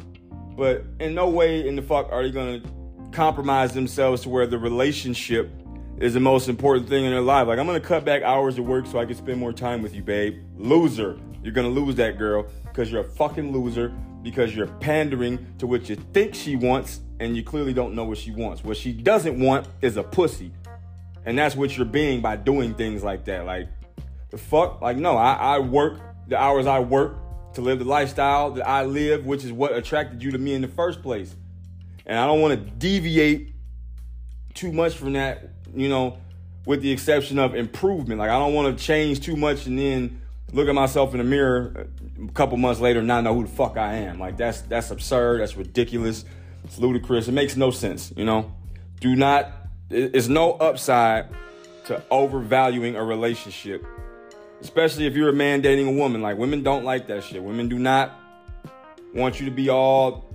[0.59, 2.69] but in no way in the fuck are they to
[3.11, 5.49] compromise themselves to where the relationship
[5.97, 7.47] is the most important thing in their life.
[7.47, 9.95] Like i'm to cut back hours of work so i can spend more time with
[9.95, 10.43] you babe.
[10.57, 11.17] Loser.
[11.41, 15.87] You're to lose that girl because you're a fucking loser because you're pandering to what
[15.87, 18.61] you think she wants and you clearly don't know what she wants.
[18.61, 20.51] What she doesn't want is a pussy.
[21.25, 23.45] And that's what you're being by doing things like that.
[23.45, 23.69] Like
[24.29, 24.81] the fuck?
[24.81, 27.15] Like, no, I, I work the hours I work
[27.59, 30.61] to live the lifestyle that I live, which is what attracted you to me in
[30.61, 31.35] the first place.
[32.05, 33.53] And I don't want to deviate
[34.53, 36.17] too much from that, you know,
[36.65, 38.19] with the exception of improvement.
[38.19, 41.23] Like, I don't want to change too much and then look at myself in the
[41.23, 44.19] mirror uh, a couple months later and not know who the fuck I am.
[44.19, 45.41] Like, that's that's absurd.
[45.41, 46.25] That's ridiculous.
[46.63, 47.27] It's ludicrous.
[47.27, 48.53] It makes no sense, you know?
[48.99, 49.51] Do not,
[49.89, 51.27] it's no upside
[51.85, 53.85] to overvaluing a relationship
[54.61, 56.21] especially if you're a man dating a woman.
[56.21, 57.43] Like women don't like that shit.
[57.43, 58.19] Women do not
[59.13, 60.25] want you to be all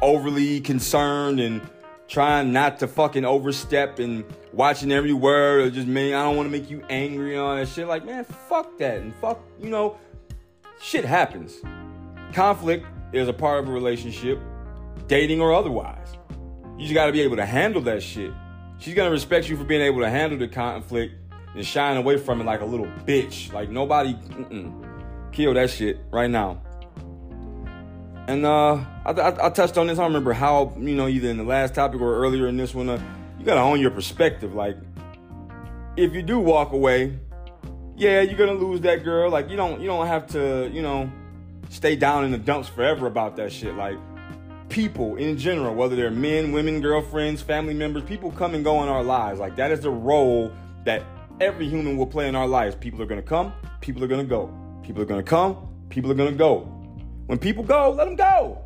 [0.00, 1.60] overly concerned and
[2.06, 6.46] trying not to fucking overstep and watching every word or just man, I don't want
[6.46, 7.86] to make you angry on that shit.
[7.86, 9.00] Like, man, fuck that.
[9.00, 9.98] And fuck, you know,
[10.80, 11.56] shit happens.
[12.32, 14.40] Conflict is a part of a relationship,
[15.06, 16.16] dating or otherwise.
[16.76, 18.32] You just gotta be able to handle that shit.
[18.78, 21.14] She's gonna respect you for being able to handle the conflict
[21.54, 23.52] and shying away from it like a little bitch.
[23.52, 24.16] Like nobody,
[25.32, 26.62] kill that shit right now.
[28.28, 28.74] And uh,
[29.06, 29.98] I, I, I, touched on this.
[29.98, 32.74] I don't remember how you know either in the last topic or earlier in this
[32.74, 32.90] one.
[32.90, 33.02] Uh,
[33.38, 34.54] you gotta own your perspective.
[34.54, 34.76] Like,
[35.96, 37.18] if you do walk away,
[37.96, 39.30] yeah, you're gonna lose that girl.
[39.30, 41.10] Like, you don't you don't have to you know
[41.70, 43.74] stay down in the dumps forever about that shit.
[43.74, 43.96] Like,
[44.68, 48.90] people in general, whether they're men, women, girlfriends, family members, people come and go in
[48.90, 49.40] our lives.
[49.40, 50.52] Like, that is the role
[50.84, 51.02] that
[51.40, 52.74] every human will play in our lives.
[52.74, 54.52] People are going to come, people are going to go.
[54.82, 56.60] People are going to come, people are going to go.
[57.26, 58.58] When people go, let them go.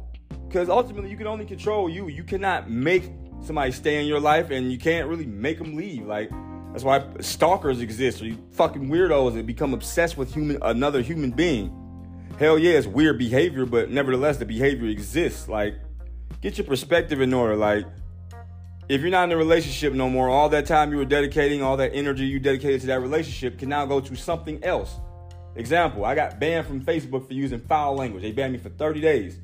[0.46, 2.08] Because ultimately, you can only control you.
[2.08, 6.06] You cannot make somebody stay in your life, and you can't really make them leave.
[6.06, 6.30] Like,
[6.72, 11.30] that's why stalkers exist, or you fucking weirdos that become obsessed with human another human
[11.30, 11.78] being.
[12.38, 15.48] Hell yeah, it's weird behavior, but nevertheless, the behavior exists.
[15.48, 15.74] Like,
[16.40, 17.56] get your perspective in order.
[17.56, 17.86] Like,
[18.88, 21.76] if you're not in a relationship no more, all that time you were dedicating, all
[21.76, 24.96] that energy you dedicated to that relationship can now go to something else.
[25.54, 28.22] Example, I got banned from Facebook for using foul language.
[28.22, 29.38] They banned me for 30 days.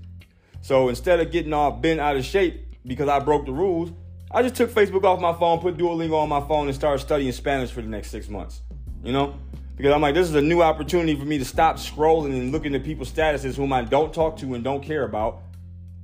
[0.61, 3.93] So instead of getting all bent out of shape because I broke the rules,
[4.31, 7.33] I just took Facebook off my phone, put Duolingo on my phone, and started studying
[7.33, 8.63] Spanish for the next six months.
[9.03, 9.35] You know?
[9.77, 12.75] Because I'm like, this is a new opportunity for me to stop scrolling and looking
[12.75, 15.43] at people's statuses whom I don't talk to and don't care about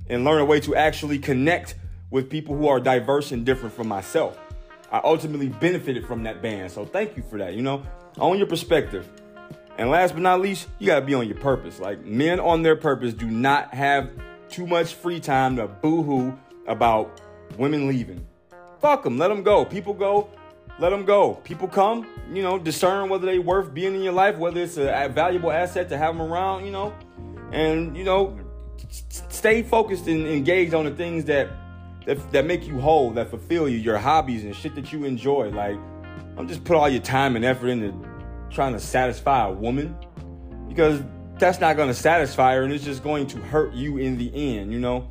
[0.07, 1.75] and learn a way to actually connect
[2.11, 4.39] with people who are diverse and different from myself.
[4.91, 6.71] I ultimately benefited from that band.
[6.71, 7.53] So thank you for that.
[7.55, 7.83] You know,
[8.17, 9.09] own your perspective.
[9.77, 11.79] And last but not least, you gotta be on your purpose.
[11.79, 14.09] Like men on their purpose do not have
[14.49, 16.37] too much free time to boo-hoo
[16.67, 17.21] about
[17.57, 18.25] women leaving.
[18.79, 19.65] Fuck them, let them go.
[19.65, 20.29] People go,
[20.79, 21.33] let them go.
[21.43, 25.09] People come, you know, discern whether they worth being in your life, whether it's a
[25.13, 26.93] valuable asset to have them around, you know,
[27.51, 28.37] and you know,
[29.09, 31.49] stay focused and engaged on the things that
[32.05, 35.49] that, that make you whole, that fulfill you, your hobbies and shit that you enjoy.
[35.49, 35.77] Like,
[36.35, 37.93] don't just put all your time and effort into
[38.49, 39.95] trying to satisfy a woman
[40.67, 41.01] because
[41.37, 44.31] that's not going to satisfy her and it's just going to hurt you in the
[44.33, 45.09] end, you know?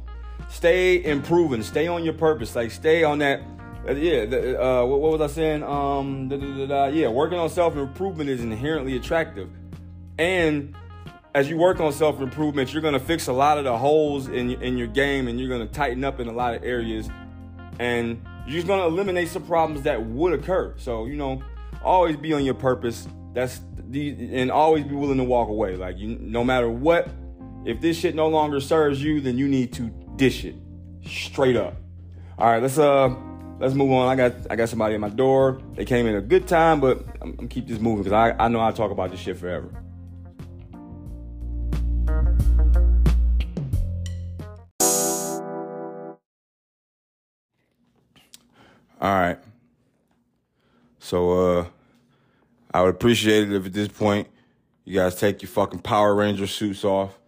[0.49, 3.43] Stay improving, stay on your purpose, like stay on that.
[3.87, 5.63] Uh, yeah, the, uh, what, what, was I saying?
[5.63, 9.51] Um, da, da, da, yeah, working on self improvement is inherently attractive,
[10.19, 10.75] and
[11.35, 14.51] as you work on self improvement, you're gonna fix a lot of the holes in
[14.63, 17.09] in your game, and you're gonna tighten up in a lot of areas,
[17.79, 20.75] and you're just gonna eliminate some problems that would occur.
[20.77, 21.43] So you know,
[21.83, 23.09] always be on your purpose.
[23.33, 25.77] That's the and always be willing to walk away.
[25.77, 27.09] Like you, no matter what,
[27.65, 30.55] if this shit no longer serves you, then you need to dish it
[31.05, 31.77] straight up.
[32.39, 33.13] All right, let's uh
[33.59, 34.09] let's move on.
[34.09, 35.61] I got I got somebody at my door.
[35.75, 38.47] They came in a good time, but I'm, I'm keep this moving because I, I
[38.47, 39.84] know I talk about this shit forever.
[49.05, 49.39] All right.
[50.99, 51.67] So uh
[52.73, 54.29] I would appreciate it if at this point
[54.87, 57.19] you guys take your fucking Power Ranger suits off,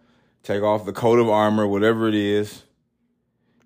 [0.41, 2.63] take off the coat of armor, whatever it is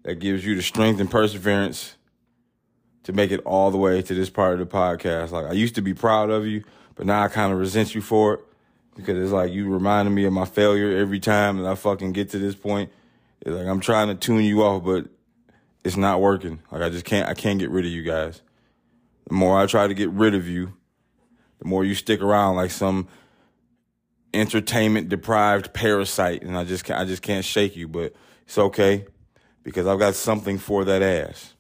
[0.04, 1.96] that gives you the strength and perseverance
[3.04, 5.32] to make it all the way to this part of the podcast.
[5.32, 8.02] Like I used to be proud of you, but now I kind of resent you
[8.02, 8.40] for it
[8.94, 12.30] because it's like you reminding me of my failure every time that I fucking get
[12.32, 12.92] to this point.
[13.40, 15.08] It's like I'm trying to tune you off, but
[15.84, 16.60] it's not working.
[16.72, 18.42] Like I just can't I can't get rid of you guys.
[19.28, 20.74] The more I try to get rid of you,
[21.60, 23.08] the more you stick around like some
[24.34, 28.14] entertainment deprived parasite and I just I just can't shake you, but
[28.46, 29.06] it's okay
[29.64, 31.54] because I've got something for that ass.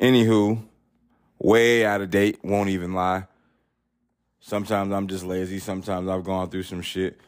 [0.00, 0.62] Anywho,
[1.38, 3.26] way out of date, won't even lie.
[4.40, 7.18] Sometimes I'm just lazy, sometimes I've gone through some shit,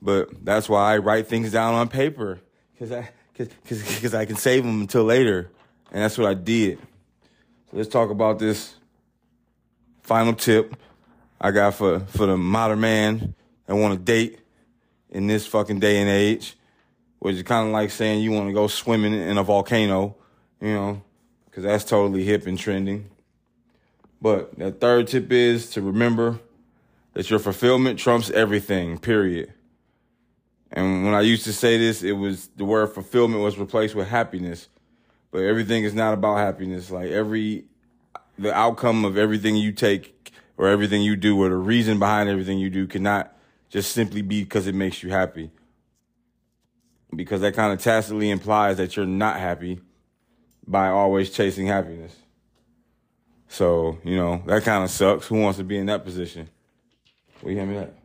[0.00, 2.40] but that's why I write things down on paper
[2.78, 3.10] cuz I
[3.44, 5.50] because I can save them until later.
[5.90, 6.78] And that's what I did.
[7.70, 8.74] So let's talk about this
[10.02, 10.74] final tip
[11.40, 13.34] I got for, for the modern man
[13.66, 14.38] that want to date
[15.10, 16.56] in this fucking day and age,
[17.18, 20.16] which is kind of like saying you want to go swimming in a volcano,
[20.60, 21.02] you know,
[21.46, 23.10] because that's totally hip and trending.
[24.20, 26.38] But the third tip is to remember
[27.14, 29.52] that your fulfillment trumps everything, period.
[30.72, 34.08] And when I used to say this, it was the word fulfillment was replaced with
[34.08, 34.68] happiness.
[35.30, 36.90] But everything is not about happiness.
[36.90, 37.64] Like every,
[38.38, 42.58] the outcome of everything you take or everything you do or the reason behind everything
[42.58, 43.36] you do cannot
[43.68, 45.50] just simply be because it makes you happy.
[47.14, 49.80] Because that kind of tacitly implies that you're not happy
[50.66, 52.16] by always chasing happiness.
[53.48, 55.26] So, you know, that kind of sucks.
[55.26, 56.48] Who wants to be in that position?
[57.42, 58.01] Will you hear me that?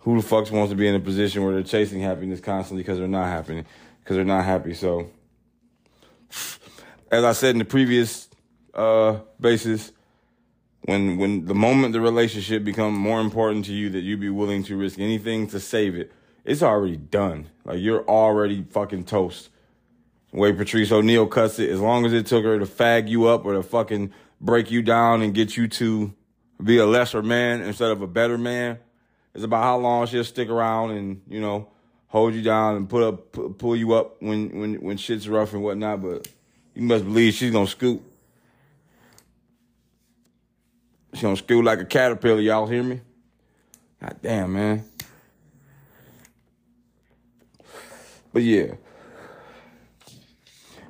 [0.00, 2.98] Who the fuck wants to be in a position where they're chasing happiness constantly because
[2.98, 3.64] they're not happy
[4.02, 5.10] because they're not happy so.
[7.10, 8.28] As i said in the previous
[8.72, 9.92] uh basis
[10.82, 14.62] when when the moment the relationship become more important to you that you be willing
[14.62, 16.12] to risk anything to save it
[16.44, 17.48] it's already done.
[17.64, 19.50] Like you're already fucking toast.
[20.32, 23.26] The way Patrice O'Neal cuts it as long as it took her to fag you
[23.26, 26.14] up or to fucking break you down and get you to
[26.62, 28.78] be a lesser man instead of a better man
[29.34, 31.68] it's about how long she'll stick around and you know
[32.08, 35.62] hold you down and put up pull you up when when when shit's rough and
[35.62, 36.02] whatnot.
[36.02, 36.28] But
[36.74, 38.02] you must believe she's gonna scoot.
[41.14, 42.40] She's gonna scoot like a caterpillar.
[42.40, 43.00] Y'all hear me?
[44.00, 44.84] God damn, man.
[48.32, 48.74] But yeah.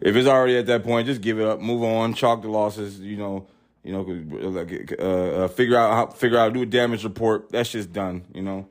[0.00, 3.00] If it's already at that point, just give it up, move on, chalk the losses,
[3.00, 3.46] you know,
[3.83, 7.51] you know, like uh, uh, figure out how figure out do a damage report.
[7.51, 8.25] That's just done.
[8.35, 8.69] You know,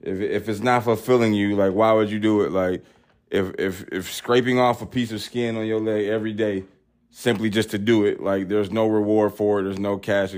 [0.00, 2.52] if if it's not fulfilling you, like why would you do it?
[2.52, 2.84] Like
[3.30, 6.64] if if if scraping off a piece of skin on your leg every day
[7.10, 10.34] simply just to do it, like there's no reward for it, there's no cash.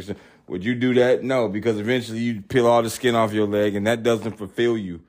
[0.46, 1.22] Would you do that?
[1.22, 4.76] No, because eventually you peel all the skin off your leg, and that doesn't fulfill
[4.76, 5.00] you.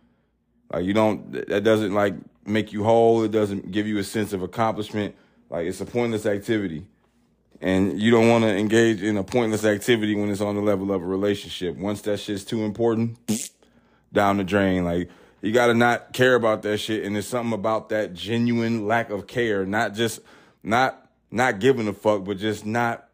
[0.71, 1.31] Like you don't.
[1.49, 3.23] That doesn't like make you whole.
[3.23, 5.15] It doesn't give you a sense of accomplishment.
[5.49, 6.87] Like it's a pointless activity.
[7.63, 10.91] And you don't want to engage in a pointless activity when it's on the level
[10.91, 11.77] of a relationship.
[11.77, 13.17] Once that shit's too important,
[14.11, 14.83] down the drain.
[14.83, 15.09] Like
[15.41, 17.05] you got to not care about that shit.
[17.05, 20.19] And there's something about that genuine lack of care, not just
[20.61, 23.07] not not giving a fuck, but just not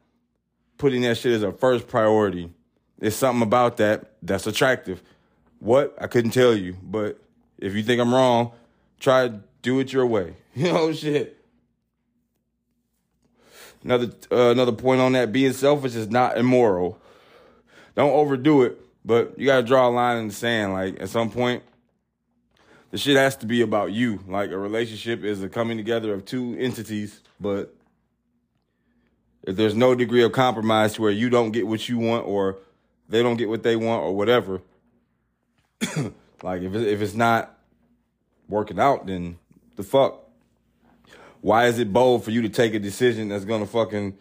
[0.79, 2.51] putting that shit as a first priority.
[2.97, 5.03] There's something about that that's attractive.
[5.59, 5.95] What?
[6.01, 7.21] I couldn't tell you, but
[7.59, 8.53] if you think I'm wrong,
[8.99, 9.31] try
[9.61, 10.33] do it your way.
[10.55, 11.38] You know, shit.
[13.83, 16.99] Another uh, another point on that: being selfish is not immoral.
[17.95, 20.73] Don't overdo it, but you gotta draw a line in the sand.
[20.73, 21.63] Like at some point,
[22.91, 24.19] the shit has to be about you.
[24.27, 27.73] Like a relationship is a coming together of two entities, but
[29.43, 32.57] if there's no degree of compromise to where you don't get what you want or
[33.07, 34.61] they don't get what they want or whatever,
[36.43, 37.57] like if if it's not
[38.49, 39.37] working out, then
[39.77, 40.18] the fuck
[41.41, 44.17] why is it bold for you to take a decision that's gonna fucking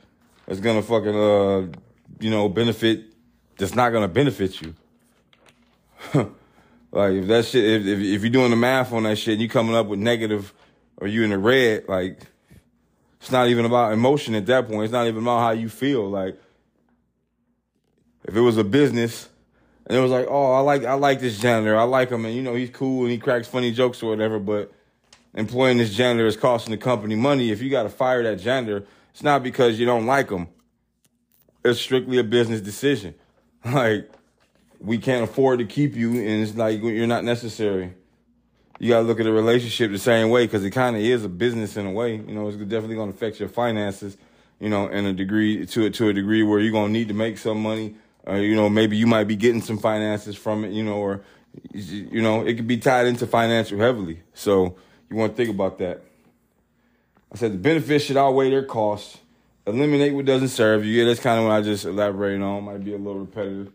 [0.46, 1.78] that's gonna fucking uh
[2.20, 3.12] you know benefit
[3.56, 4.74] that's not gonna benefit you?
[6.92, 9.42] like if that shit, if, if if you're doing the math on that shit, and
[9.42, 10.54] you coming up with negative,
[10.96, 12.20] or you in the red, like
[13.20, 14.84] it's not even about emotion at that point.
[14.84, 16.08] It's not even about how you feel.
[16.08, 16.40] Like
[18.24, 19.28] if it was a business
[19.86, 22.34] and it was like, oh, I like I like this janitor, I like him, and
[22.34, 24.72] you know he's cool and he cracks funny jokes or whatever, but
[25.38, 27.52] employing this janitor is costing the company money.
[27.52, 30.48] If you got to fire that janitor, it's not because you don't like him.
[31.64, 33.14] It's strictly a business decision.
[33.64, 34.08] Like
[34.80, 37.92] we can't afford to keep you, and it's like you're not necessary.
[38.78, 41.28] You gotta look at the relationship the same way because it kind of is a
[41.28, 42.14] business in a way.
[42.14, 44.16] You know, it's definitely gonna affect your finances.
[44.60, 47.36] You know, in a degree to to a degree where you're gonna need to make
[47.36, 47.96] some money.
[48.26, 50.70] Uh, you know, maybe you might be getting some finances from it.
[50.70, 51.22] You know, or
[51.74, 54.22] you know, it could be tied into financial heavily.
[54.34, 54.76] So
[55.10, 56.02] you want to think about that.
[57.32, 59.18] I said the benefits should outweigh their costs.
[59.66, 60.98] Eliminate what doesn't serve you.
[60.98, 62.64] Yeah, that's kind of what I just elaborated on.
[62.64, 63.72] Might be a little repetitive.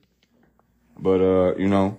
[0.98, 1.98] But uh, you know,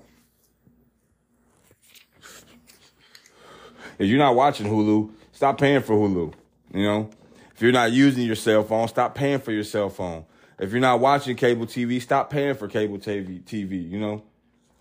[3.98, 6.32] if you're not watching Hulu, stop paying for Hulu.
[6.72, 7.10] You know,
[7.54, 10.24] if you're not using your cell phone, stop paying for your cell phone.
[10.58, 13.42] If you're not watching cable TV, stop paying for cable TV.
[13.42, 14.22] TV, you know,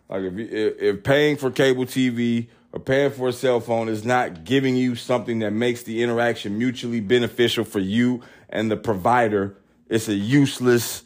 [0.09, 4.03] like if, if if paying for cable TV or paying for a cell phone is
[4.03, 9.55] not giving you something that makes the interaction mutually beneficial for you and the provider,
[9.87, 11.03] it's a useless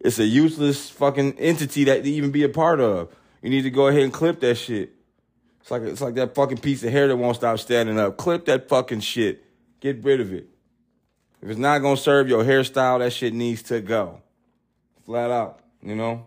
[0.00, 3.12] it's a useless fucking entity that to even be a part of.
[3.42, 4.92] You need to go ahead and clip that shit.
[5.60, 8.16] It's like it's like that fucking piece of hair that won't stop standing up.
[8.16, 9.44] Clip that fucking shit.
[9.80, 10.48] Get rid of it.
[11.42, 14.22] If it's not gonna serve your hairstyle, that shit needs to go.
[15.04, 16.26] Flat out, you know?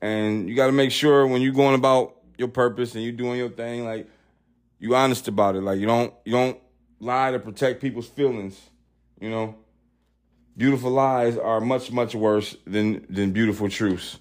[0.00, 3.50] And you gotta make sure when you're going about your purpose and you're doing your
[3.50, 4.08] thing, like
[4.78, 5.62] you honest about it.
[5.62, 6.58] Like you don't you don't
[7.00, 8.60] lie to protect people's feelings,
[9.20, 9.56] you know?
[10.56, 14.18] beautiful lies are much much worse than than beautiful truths.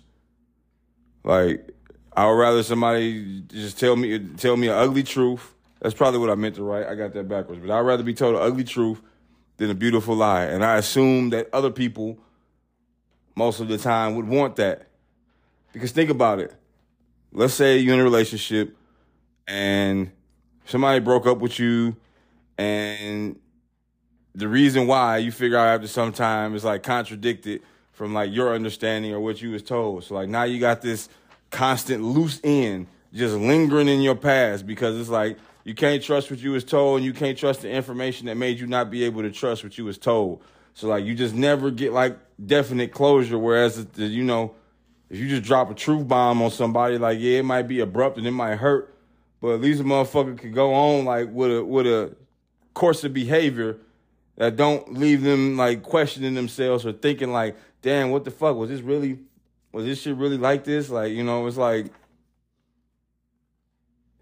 [1.23, 1.69] Like
[2.15, 5.53] I would rather somebody just tell me tell me an ugly truth.
[5.81, 6.87] That's probably what I meant to write.
[6.87, 9.01] I got that backwards, but I'd rather be told an ugly truth
[9.57, 10.45] than a beautiful lie.
[10.45, 12.17] And I assume that other people
[13.35, 14.87] most of the time would want that.
[15.73, 16.55] Because think about it.
[17.35, 18.77] Let's say you're in a relationship
[19.47, 20.11] and
[20.65, 21.95] somebody broke up with you
[22.59, 23.39] and
[24.35, 28.53] the reason why you figure out after some time is like contradicted from like your
[28.53, 30.03] understanding or what you was told.
[30.03, 31.09] So like now you got this
[31.49, 36.39] constant loose end just lingering in your past because it's like you can't trust what
[36.39, 39.23] you was told and you can't trust the information that made you not be able
[39.23, 40.43] to trust what you was told.
[40.75, 42.15] So like you just never get like
[42.45, 43.39] definite closure.
[43.39, 44.53] Whereas the, you know,
[45.13, 48.17] if you just drop a truth bomb on somebody, like yeah, it might be abrupt
[48.17, 48.97] and it might hurt,
[49.39, 52.15] but at least a motherfucker could go on like with a with a
[52.73, 53.77] course of behavior
[54.37, 58.71] that don't leave them like questioning themselves or thinking like, damn, what the fuck was
[58.71, 59.19] this really?
[59.71, 60.89] Was this shit really like this?
[60.89, 61.91] Like, you know, it's like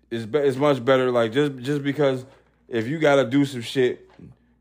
[0.09, 2.25] it's be- it's much better like just just because
[2.67, 4.09] if you gotta do some shit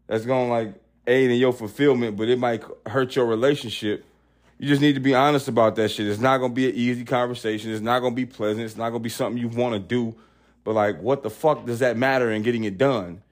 [0.06, 0.74] that's gonna like
[1.08, 4.04] aid in your fulfillment, but it might hurt your relationship.
[4.60, 6.06] You just need to be honest about that shit.
[6.06, 7.72] It's not gonna be an easy conversation.
[7.72, 8.66] It's not gonna be pleasant.
[8.66, 10.14] It's not gonna be something you want to do.
[10.64, 13.22] But like, what the fuck does that matter in getting it done?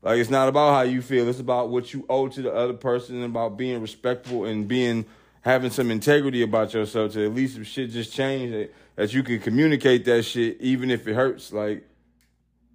[0.00, 1.28] Like it's not about how you feel.
[1.28, 5.04] It's about what you owe to the other person and about being respectful and being
[5.42, 9.22] having some integrity about yourself to at least if shit just change that, that you
[9.22, 11.52] can communicate that shit even if it hurts.
[11.52, 11.86] Like,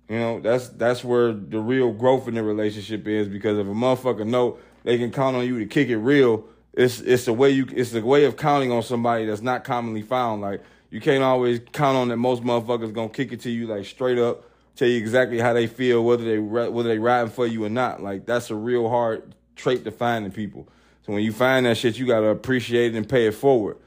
[0.08, 3.72] you know, that's that's where the real growth in the relationship is because if a
[3.72, 6.46] motherfucker know they can count on you to kick it real,
[6.78, 10.04] it's it's a way you it's a way of counting on somebody that's not commonly
[10.04, 10.42] found.
[10.42, 13.86] Like you can't always count on that most motherfuckers gonna kick it to you like
[13.86, 14.46] straight up
[14.78, 18.02] tell you exactly how they feel, whether they whether they riding for you or not.
[18.02, 20.68] Like that's a real hard trait to find in people.
[21.06, 23.78] So when you find that shit, you gotta appreciate it and pay it forward.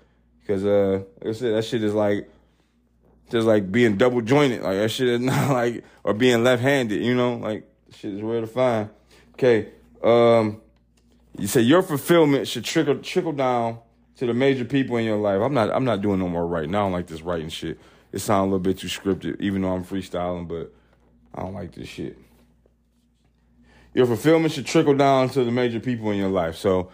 [0.40, 2.28] Because uh, like I said, that shit is like
[3.30, 4.62] just like being double jointed.
[4.62, 7.02] Like that shit is not like or being left handed.
[7.02, 8.90] You know, like shit is rare to find.
[9.34, 9.68] Okay,
[10.02, 10.60] um,
[11.38, 13.78] you say your fulfillment should trickle trickle down
[14.16, 15.40] to the major people in your life.
[15.40, 16.74] I'm not I'm not doing no more writing.
[16.74, 17.78] I don't like this writing shit.
[18.12, 20.72] It sounds a little bit too scripted, even though I'm freestyling, but
[21.34, 22.18] I don't like this shit.
[23.94, 26.56] Your fulfillment should trickle down to the major people in your life.
[26.56, 26.90] So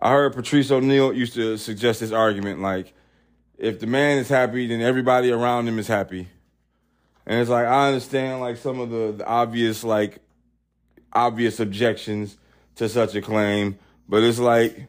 [0.00, 2.92] I heard Patrice O'Neal used to suggest this argument like,
[3.58, 6.28] if the man is happy, then everybody around him is happy.
[7.26, 10.20] And it's like, I understand like some of the, the obvious, like,
[11.12, 12.36] obvious objections
[12.76, 14.88] to such a claim, but it's like,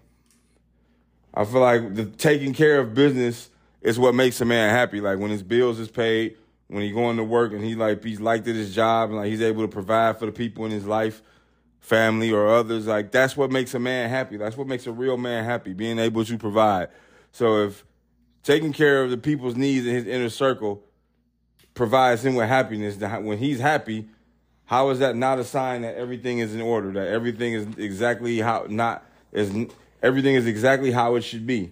[1.33, 3.49] I feel like the taking care of business
[3.81, 5.01] is what makes a man happy.
[5.01, 8.19] Like when his bills is paid, when he going to work and he like he's
[8.19, 10.85] liked at his job and like he's able to provide for the people in his
[10.85, 11.21] life,
[11.79, 12.87] family or others.
[12.87, 14.37] Like that's what makes a man happy.
[14.37, 16.89] That's what makes a real man happy, being able to provide.
[17.31, 17.85] So if
[18.43, 20.83] taking care of the people's needs in his inner circle
[21.73, 22.97] provides him with happiness.
[22.97, 24.09] When he's happy,
[24.67, 26.91] how is that not a sign that everything is in order?
[26.91, 29.67] That everything is exactly how not is
[30.03, 31.71] everything is exactly how it should be.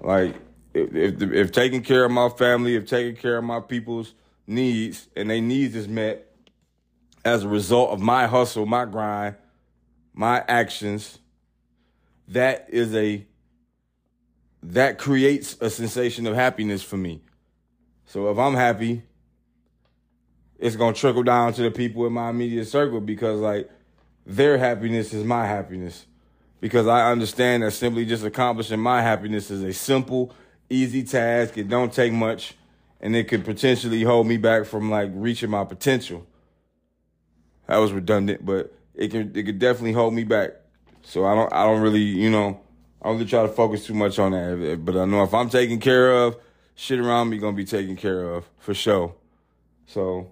[0.00, 0.34] Like
[0.74, 4.12] if, if if taking care of my family, if taking care of my people's
[4.48, 6.26] needs, and their needs is met
[7.24, 9.36] as a result of my hustle, my grind,
[10.12, 11.20] my actions,
[12.26, 13.24] that is a
[14.72, 17.20] that creates a sensation of happiness for me.
[18.06, 19.02] So if I'm happy,
[20.58, 23.70] it's gonna trickle down to the people in my immediate circle because like
[24.24, 26.06] their happiness is my happiness.
[26.60, 30.34] Because I understand that simply just accomplishing my happiness is a simple,
[30.68, 31.56] easy task.
[31.58, 32.54] It don't take much
[33.00, 36.26] and it could potentially hold me back from like reaching my potential.
[37.68, 40.52] That was redundant, but it can it could definitely hold me back.
[41.02, 42.60] So I don't I don't really, you know,
[43.06, 44.58] I don't really try to focus too much on that.
[44.60, 46.36] Eh, but I know if I'm taken care of,
[46.74, 49.14] shit around me gonna be taken care of for sure.
[49.86, 50.28] So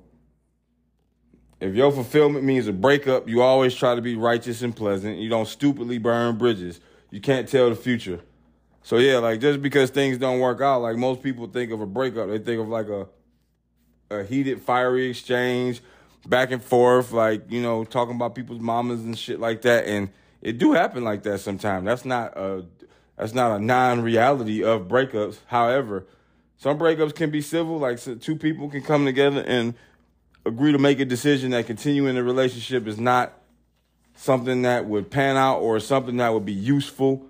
[1.60, 5.18] if your fulfillment means a breakup, you always try to be righteous and pleasant.
[5.18, 6.80] You don't stupidly burn bridges.
[7.12, 8.18] You can't tell the future.
[8.82, 11.86] So yeah, like just because things don't work out, like most people think of a
[11.86, 13.06] breakup, they think of like a
[14.10, 15.80] a heated, fiery exchange,
[16.26, 19.86] back and forth, like you know, talking about people's mamas and shit like that.
[19.86, 20.10] And
[20.44, 21.86] it do happen like that sometimes.
[21.86, 22.66] That's not a
[23.16, 25.38] that's not a non-reality of breakups.
[25.46, 26.06] However,
[26.58, 27.78] some breakups can be civil.
[27.78, 29.74] Like two people can come together and
[30.44, 33.32] agree to make a decision that continuing the relationship is not
[34.14, 37.26] something that would pan out or something that would be useful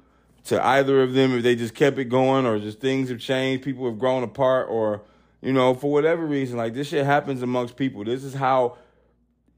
[0.46, 3.64] to either of them if they just kept it going or just things have changed,
[3.64, 5.02] people have grown apart or,
[5.40, 6.58] you know, for whatever reason.
[6.58, 8.04] Like this shit happens amongst people.
[8.04, 8.76] This is how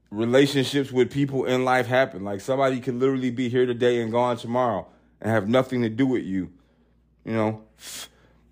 [0.09, 2.23] relationships with people in life happen.
[2.23, 4.87] Like somebody could literally be here today and gone tomorrow
[5.21, 6.51] and have nothing to do with you.
[7.25, 7.61] You know?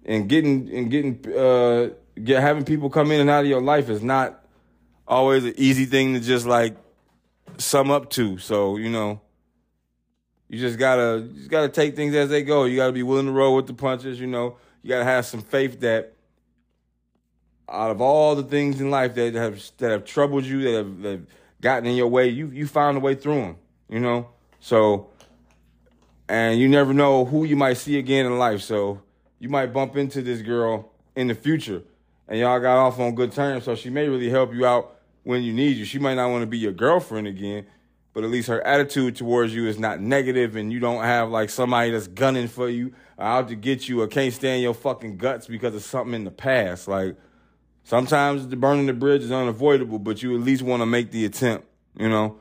[0.05, 1.89] And getting and getting uh
[2.23, 4.45] get having people come in and out of your life is not
[5.07, 6.75] always an easy thing to just like
[7.57, 8.37] sum up to.
[8.37, 9.21] So, you know,
[10.49, 12.65] you just gotta you just gotta take things as they go.
[12.65, 14.19] You gotta be willing to roll with the punches.
[14.19, 16.13] You know, you gotta have some faith that
[17.67, 21.01] out of all the things in life that have that have troubled you, that have,
[21.01, 21.27] that have
[21.61, 23.57] gotten in your way, you you found a way through them.
[23.89, 24.29] You know,
[24.59, 25.09] so
[26.27, 28.61] and you never know who you might see again in life.
[28.61, 29.01] So
[29.39, 31.83] you might bump into this girl in the future,
[32.27, 33.65] and y'all got off on good terms.
[33.65, 35.85] So she may really help you out when you need you.
[35.85, 37.65] She might not want to be your girlfriend again,
[38.13, 41.49] but at least her attitude towards you is not negative and you don't have like
[41.49, 45.17] somebody that's gunning for you or out to get you or can't stand your fucking
[45.17, 46.87] guts because of something in the past.
[46.87, 47.17] Like
[47.85, 51.23] sometimes the burning the bridge is unavoidable, but you at least want to make the
[51.23, 51.65] attempt,
[51.97, 52.35] you know,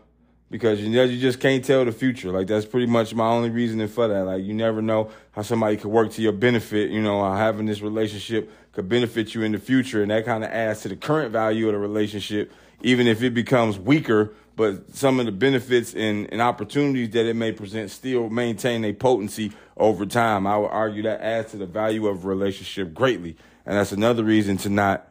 [0.51, 2.33] because you you just can't tell the future.
[2.33, 4.25] Like that's pretty much my only reasoning for that.
[4.25, 7.67] Like you never know how somebody could work to your benefit, you know, how having
[7.67, 10.97] this relationship could benefit you in the future and that kind of adds to the
[10.97, 15.95] current value of the relationship even if it becomes weaker but some of the benefits
[15.95, 20.47] and, and opportunities that it may present still maintain a potency over time.
[20.47, 23.37] I would argue that adds to the value of a relationship greatly.
[23.67, 25.09] And that's another reason to not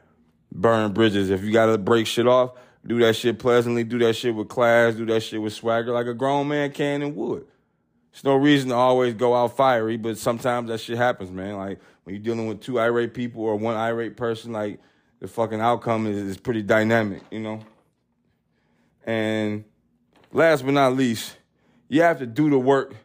[0.54, 1.30] burn bridges.
[1.30, 2.52] If you got to break shit off,
[2.86, 6.06] do that shit pleasantly, do that shit with class, do that shit with swagger like
[6.06, 7.46] a grown man can and would.
[8.12, 11.56] There's no reason to always go out fiery, but sometimes that shit happens, man.
[11.56, 14.80] Like when you're dealing with two irate people or one irate person, like
[15.20, 17.62] the fucking outcome is, is pretty dynamic, you know?
[19.06, 19.64] And
[20.32, 21.38] last but not least,
[21.90, 22.96] you have to do the work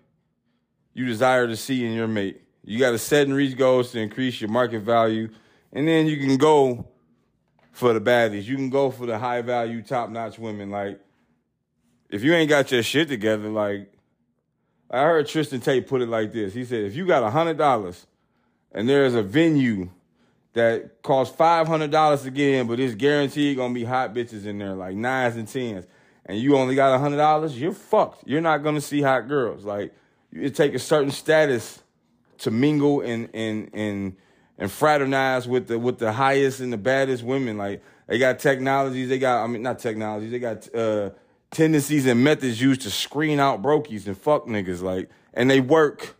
[0.93, 2.43] you desire to see in your mate.
[2.65, 5.31] You got to set and reach goals to increase your market value.
[5.73, 6.89] And then you can go
[7.79, 8.45] for the baddies.
[8.45, 10.69] You can go for the high value, top notch women.
[10.69, 10.99] Like,
[12.11, 13.93] if you ain't got your shit together, like,
[14.91, 16.53] I heard Tristan Tate put it like this.
[16.53, 18.07] He said, if you got a $100
[18.73, 19.91] and there's a venue
[20.55, 24.45] that costs five hundred dollars to get in, but it's guaranteed gonna be hot bitches
[24.45, 25.87] in there, like nines and tens,
[26.27, 28.27] and you only got a hundred dollars, you're fucked.
[28.27, 29.65] You're not gonna see hot girls.
[29.65, 29.95] Like
[30.33, 31.81] it take a certain status
[32.39, 34.17] to mingle and and and
[34.59, 37.57] and fraternize with the with the highest and the baddest women.
[37.57, 41.11] Like they got technologies, they got I mean not technologies, they got uh,
[41.51, 44.83] tendencies and methods used to screen out brokies and fuck niggas.
[44.83, 46.17] Like and they work.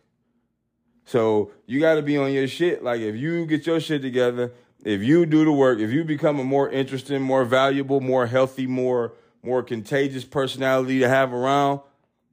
[1.05, 2.83] So you got to be on your shit.
[2.83, 4.53] Like if you get your shit together,
[4.85, 8.65] if you do the work, if you become a more interesting, more valuable, more healthy,
[8.65, 9.13] more
[9.43, 11.79] more contagious personality to have around,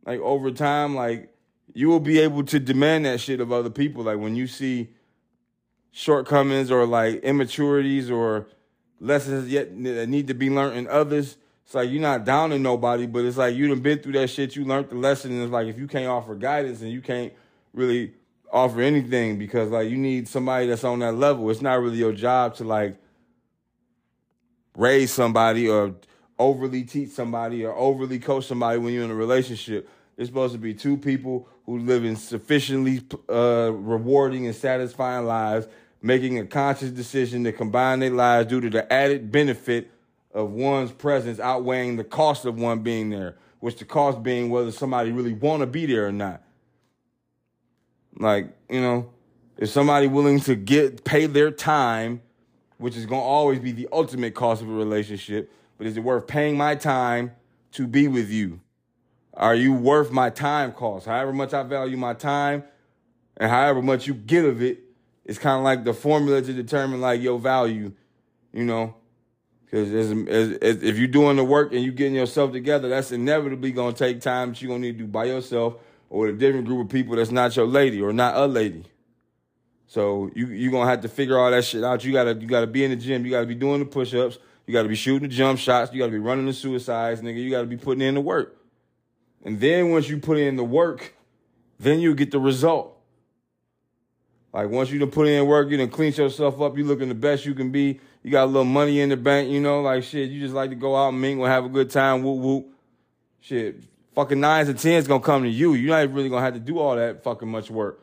[0.05, 1.33] like over time, like
[1.73, 4.05] you will be able to demand that shit of other people.
[4.05, 4.91] Like when you see
[5.99, 8.47] shortcomings or like immaturities or
[9.01, 12.59] lessons yet that need to be learned in others, it's like you're not down to
[12.59, 14.55] nobody, but it's like you done been through that shit.
[14.55, 15.33] You learned the lesson.
[15.33, 17.33] And it's like if you can't offer guidance and you can't
[17.73, 18.13] really
[18.53, 21.51] offer anything because like you need somebody that's on that level.
[21.51, 22.99] It's not really your job to like
[24.77, 25.95] raise somebody or
[26.39, 29.89] overly teach somebody or overly coach somebody when you're in a relationship.
[30.19, 35.67] It's supposed to be two people who live in sufficiently uh, rewarding and satisfying lives,
[36.03, 39.91] making a conscious decision to combine their lives due to the added benefit
[40.33, 44.71] of one's presence outweighing the cost of one being there, which the cost being whether
[44.71, 46.43] somebody really want to be there or not.
[48.19, 49.11] Like, you know,
[49.57, 52.21] if somebody willing to get pay their time,
[52.79, 56.01] which is going to always be the ultimate cost of a relationship, but is it
[56.01, 57.33] worth paying my time
[57.73, 58.61] to be with you?
[59.35, 61.07] Are you worth my time cost?
[61.07, 62.65] However much I value my time
[63.37, 64.81] and however much you get of it,
[65.27, 67.93] it's kind of like the formula to determine like your value,
[68.53, 68.95] you know?
[69.65, 74.21] Because if you're doing the work and you're getting yourself together, that's inevitably to take
[74.21, 75.75] time that you're to need to do by yourself
[76.09, 78.85] or a different group of people that's not your lady or not a lady.
[79.89, 82.05] So you you're gonna have to figure all that shit out.
[82.05, 83.25] You gotta you gotta be in the gym.
[83.25, 84.39] You gotta be doing the push ups.
[84.67, 85.93] You gotta be shooting the jump shots.
[85.93, 87.43] You gotta be running the suicides, nigga.
[87.43, 88.57] You gotta be putting in the work.
[89.45, 91.15] And then once you put in the work,
[91.79, 92.96] then you get the result.
[94.57, 96.79] Like once you done put in work, you done clean yourself up.
[96.79, 98.01] You looking the best you can be.
[98.23, 99.51] You got a little money in the bank.
[99.51, 100.31] You know, like shit.
[100.31, 102.23] You just like to go out and mingle, have a good time.
[102.23, 102.67] Whoop whoop.
[103.41, 103.85] Shit,
[104.15, 105.75] fucking nines and tens gonna come to you.
[105.75, 108.03] You're not really gonna have to do all that fucking much work.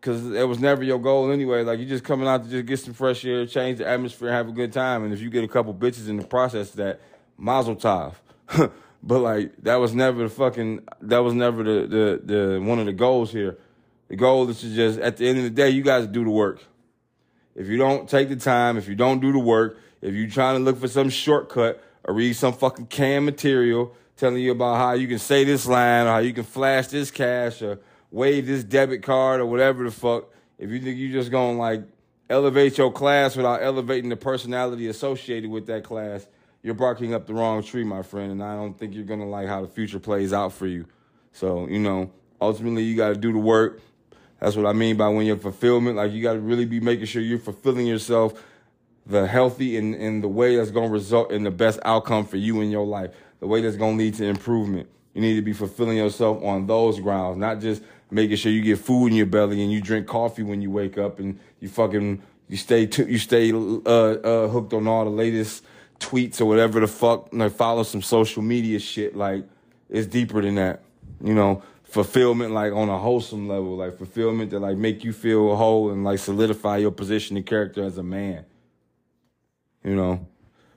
[0.00, 1.64] Cause it was never your goal anyway.
[1.64, 4.48] Like you just coming out to just get some fresh air, change the atmosphere, have
[4.48, 5.04] a good time.
[5.04, 7.00] And if you get a couple bitches in the process of that,
[7.36, 8.14] mazel tov.
[9.02, 12.86] but like that was never the fucking that was never the, the the one of
[12.86, 13.58] the goals here.
[14.10, 16.30] The goal is to just at the end of the day, you guys do the
[16.30, 16.62] work.
[17.54, 20.58] If you don't take the time, if you don't do the work, if you're trying
[20.58, 24.92] to look for some shortcut or read some fucking canned material telling you about how
[24.92, 27.78] you can say this line or how you can flash this cash or
[28.10, 31.82] wave this debit card or whatever the fuck, if you think you're just gonna like
[32.28, 36.26] elevate your class without elevating the personality associated with that class,
[36.62, 38.32] you're barking up the wrong tree, my friend.
[38.32, 40.86] And I don't think you're gonna like how the future plays out for you.
[41.32, 43.80] So, you know, ultimately you gotta do the work.
[44.40, 45.96] That's what I mean by when you're fulfillment.
[45.96, 48.42] Like you gotta really be making sure you're fulfilling yourself
[49.06, 52.60] the healthy in, in the way that's gonna result in the best outcome for you
[52.60, 53.10] in your life
[53.40, 54.88] the way that's going to lead to improvement.
[55.14, 58.78] You need to be fulfilling yourself on those grounds, not just making sure you get
[58.78, 62.22] food in your belly and you drink coffee when you wake up and you fucking
[62.48, 65.64] you stay t- you stay uh, uh, hooked on all the latest
[65.98, 67.28] tweets or whatever the fuck.
[67.32, 69.16] Like follow some social media shit.
[69.16, 69.44] Like
[69.88, 70.82] it's deeper than that.
[71.22, 75.56] You know, fulfillment like on a wholesome level, like fulfillment that like make you feel
[75.56, 78.44] whole and like solidify your position and character as a man.
[79.82, 80.26] You know,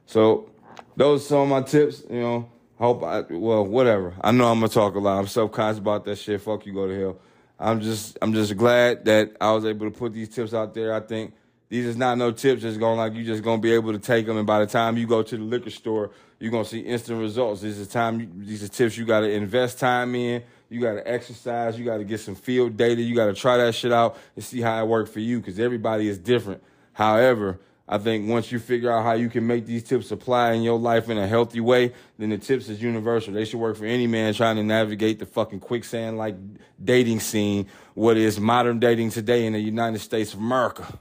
[0.06, 0.50] so
[0.96, 2.04] those are some of my tips.
[2.10, 4.14] You know, hope I well whatever.
[4.22, 5.20] I know I'm gonna talk a lot.
[5.20, 6.42] I'm self conscious about that shit.
[6.42, 7.20] Fuck you, go to hell.
[7.60, 10.94] I'm just I'm just glad that I was able to put these tips out there.
[10.94, 11.34] I think
[11.70, 14.26] these is not no tips that's going like you just gonna be able to take
[14.26, 17.20] them, and by the time you go to the liquor store, you're gonna see instant
[17.20, 17.62] results.
[17.62, 18.46] This is time.
[18.46, 20.44] These are tips you got to invest time in.
[20.74, 21.78] You got to exercise.
[21.78, 23.02] You got to get some field data.
[23.02, 25.60] You got to try that shit out and see how it works for you because
[25.60, 26.64] everybody is different.
[26.94, 30.64] However, I think once you figure out how you can make these tips apply in
[30.64, 33.34] your life in a healthy way, then the tips is universal.
[33.34, 36.36] They should work for any man trying to navigate the fucking quicksand like
[36.84, 40.98] dating scene, what is modern dating today in the United States of America.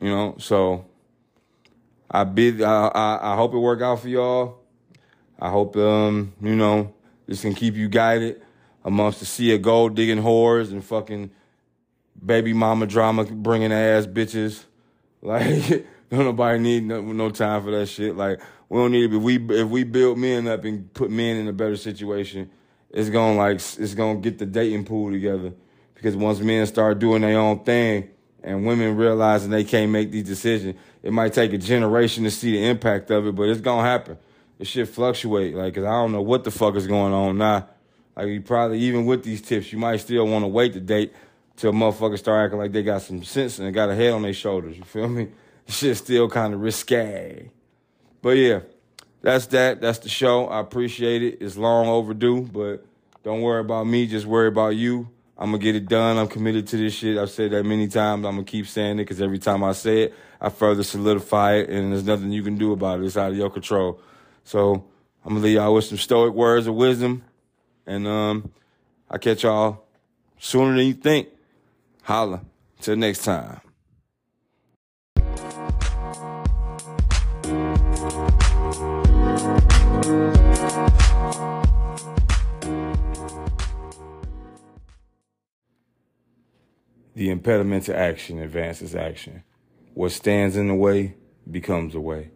[0.00, 0.86] You know, so
[2.10, 2.62] I bid.
[2.62, 4.58] I, I, I hope it work out for y'all.
[5.40, 6.94] I hope um you know
[7.32, 8.40] this can keep you guided
[8.84, 11.30] amongst the sea of gold digging whores and fucking
[12.24, 14.64] baby mama drama bringing ass bitches
[15.22, 18.16] like, don't nobody need no, no time for that shit.
[18.16, 21.46] Like, we don't need if we if we build men up and put men in
[21.46, 22.50] a better situation,
[22.90, 25.52] it's gonna like it's gonna get the dating pool together.
[25.94, 28.10] Because once men start doing their own thing
[28.42, 32.52] and women realizing they can't make these decisions, it might take a generation to see
[32.52, 34.18] the impact of it, but it's gonna happen.
[34.58, 35.54] It shit fluctuate.
[35.54, 37.68] Like, cause I don't know what the fuck is going on now.
[38.16, 41.12] Like, you probably even with these tips, you might still want to wait to date
[41.56, 44.32] till motherfuckers start acting like they got some sense and got a head on their
[44.32, 44.76] shoulders.
[44.76, 45.28] You feel me?
[45.64, 47.48] This Shit's still kind of risque.
[48.20, 48.62] But yeah,
[49.20, 49.80] that's that.
[49.80, 50.46] That's the show.
[50.46, 51.38] I appreciate it.
[51.40, 52.84] It's long overdue, but
[53.22, 54.08] don't worry about me.
[54.08, 55.08] Just worry about you.
[55.38, 56.18] I'm gonna get it done.
[56.18, 57.16] I'm committed to this shit.
[57.16, 58.26] I've said that many times.
[58.26, 61.70] I'm gonna keep saying it because every time I say it, I further solidify it,
[61.70, 63.04] and there's nothing you can do about it.
[63.04, 64.00] It's out of your control.
[64.44, 64.84] So
[65.24, 67.24] I'm gonna leave y'all with some stoic words of wisdom,
[67.86, 68.52] and um,
[69.10, 69.84] I catch y'all
[70.38, 71.28] sooner than you think.
[72.02, 72.42] Holla.
[72.80, 73.60] Till next time.
[87.14, 89.44] The impediment to action advances action.
[89.94, 91.14] What stands in the way
[91.48, 92.32] becomes a way.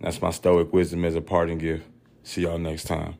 [0.00, 1.86] That's my stoic wisdom as a parting gift.
[2.22, 3.16] See y'all next time.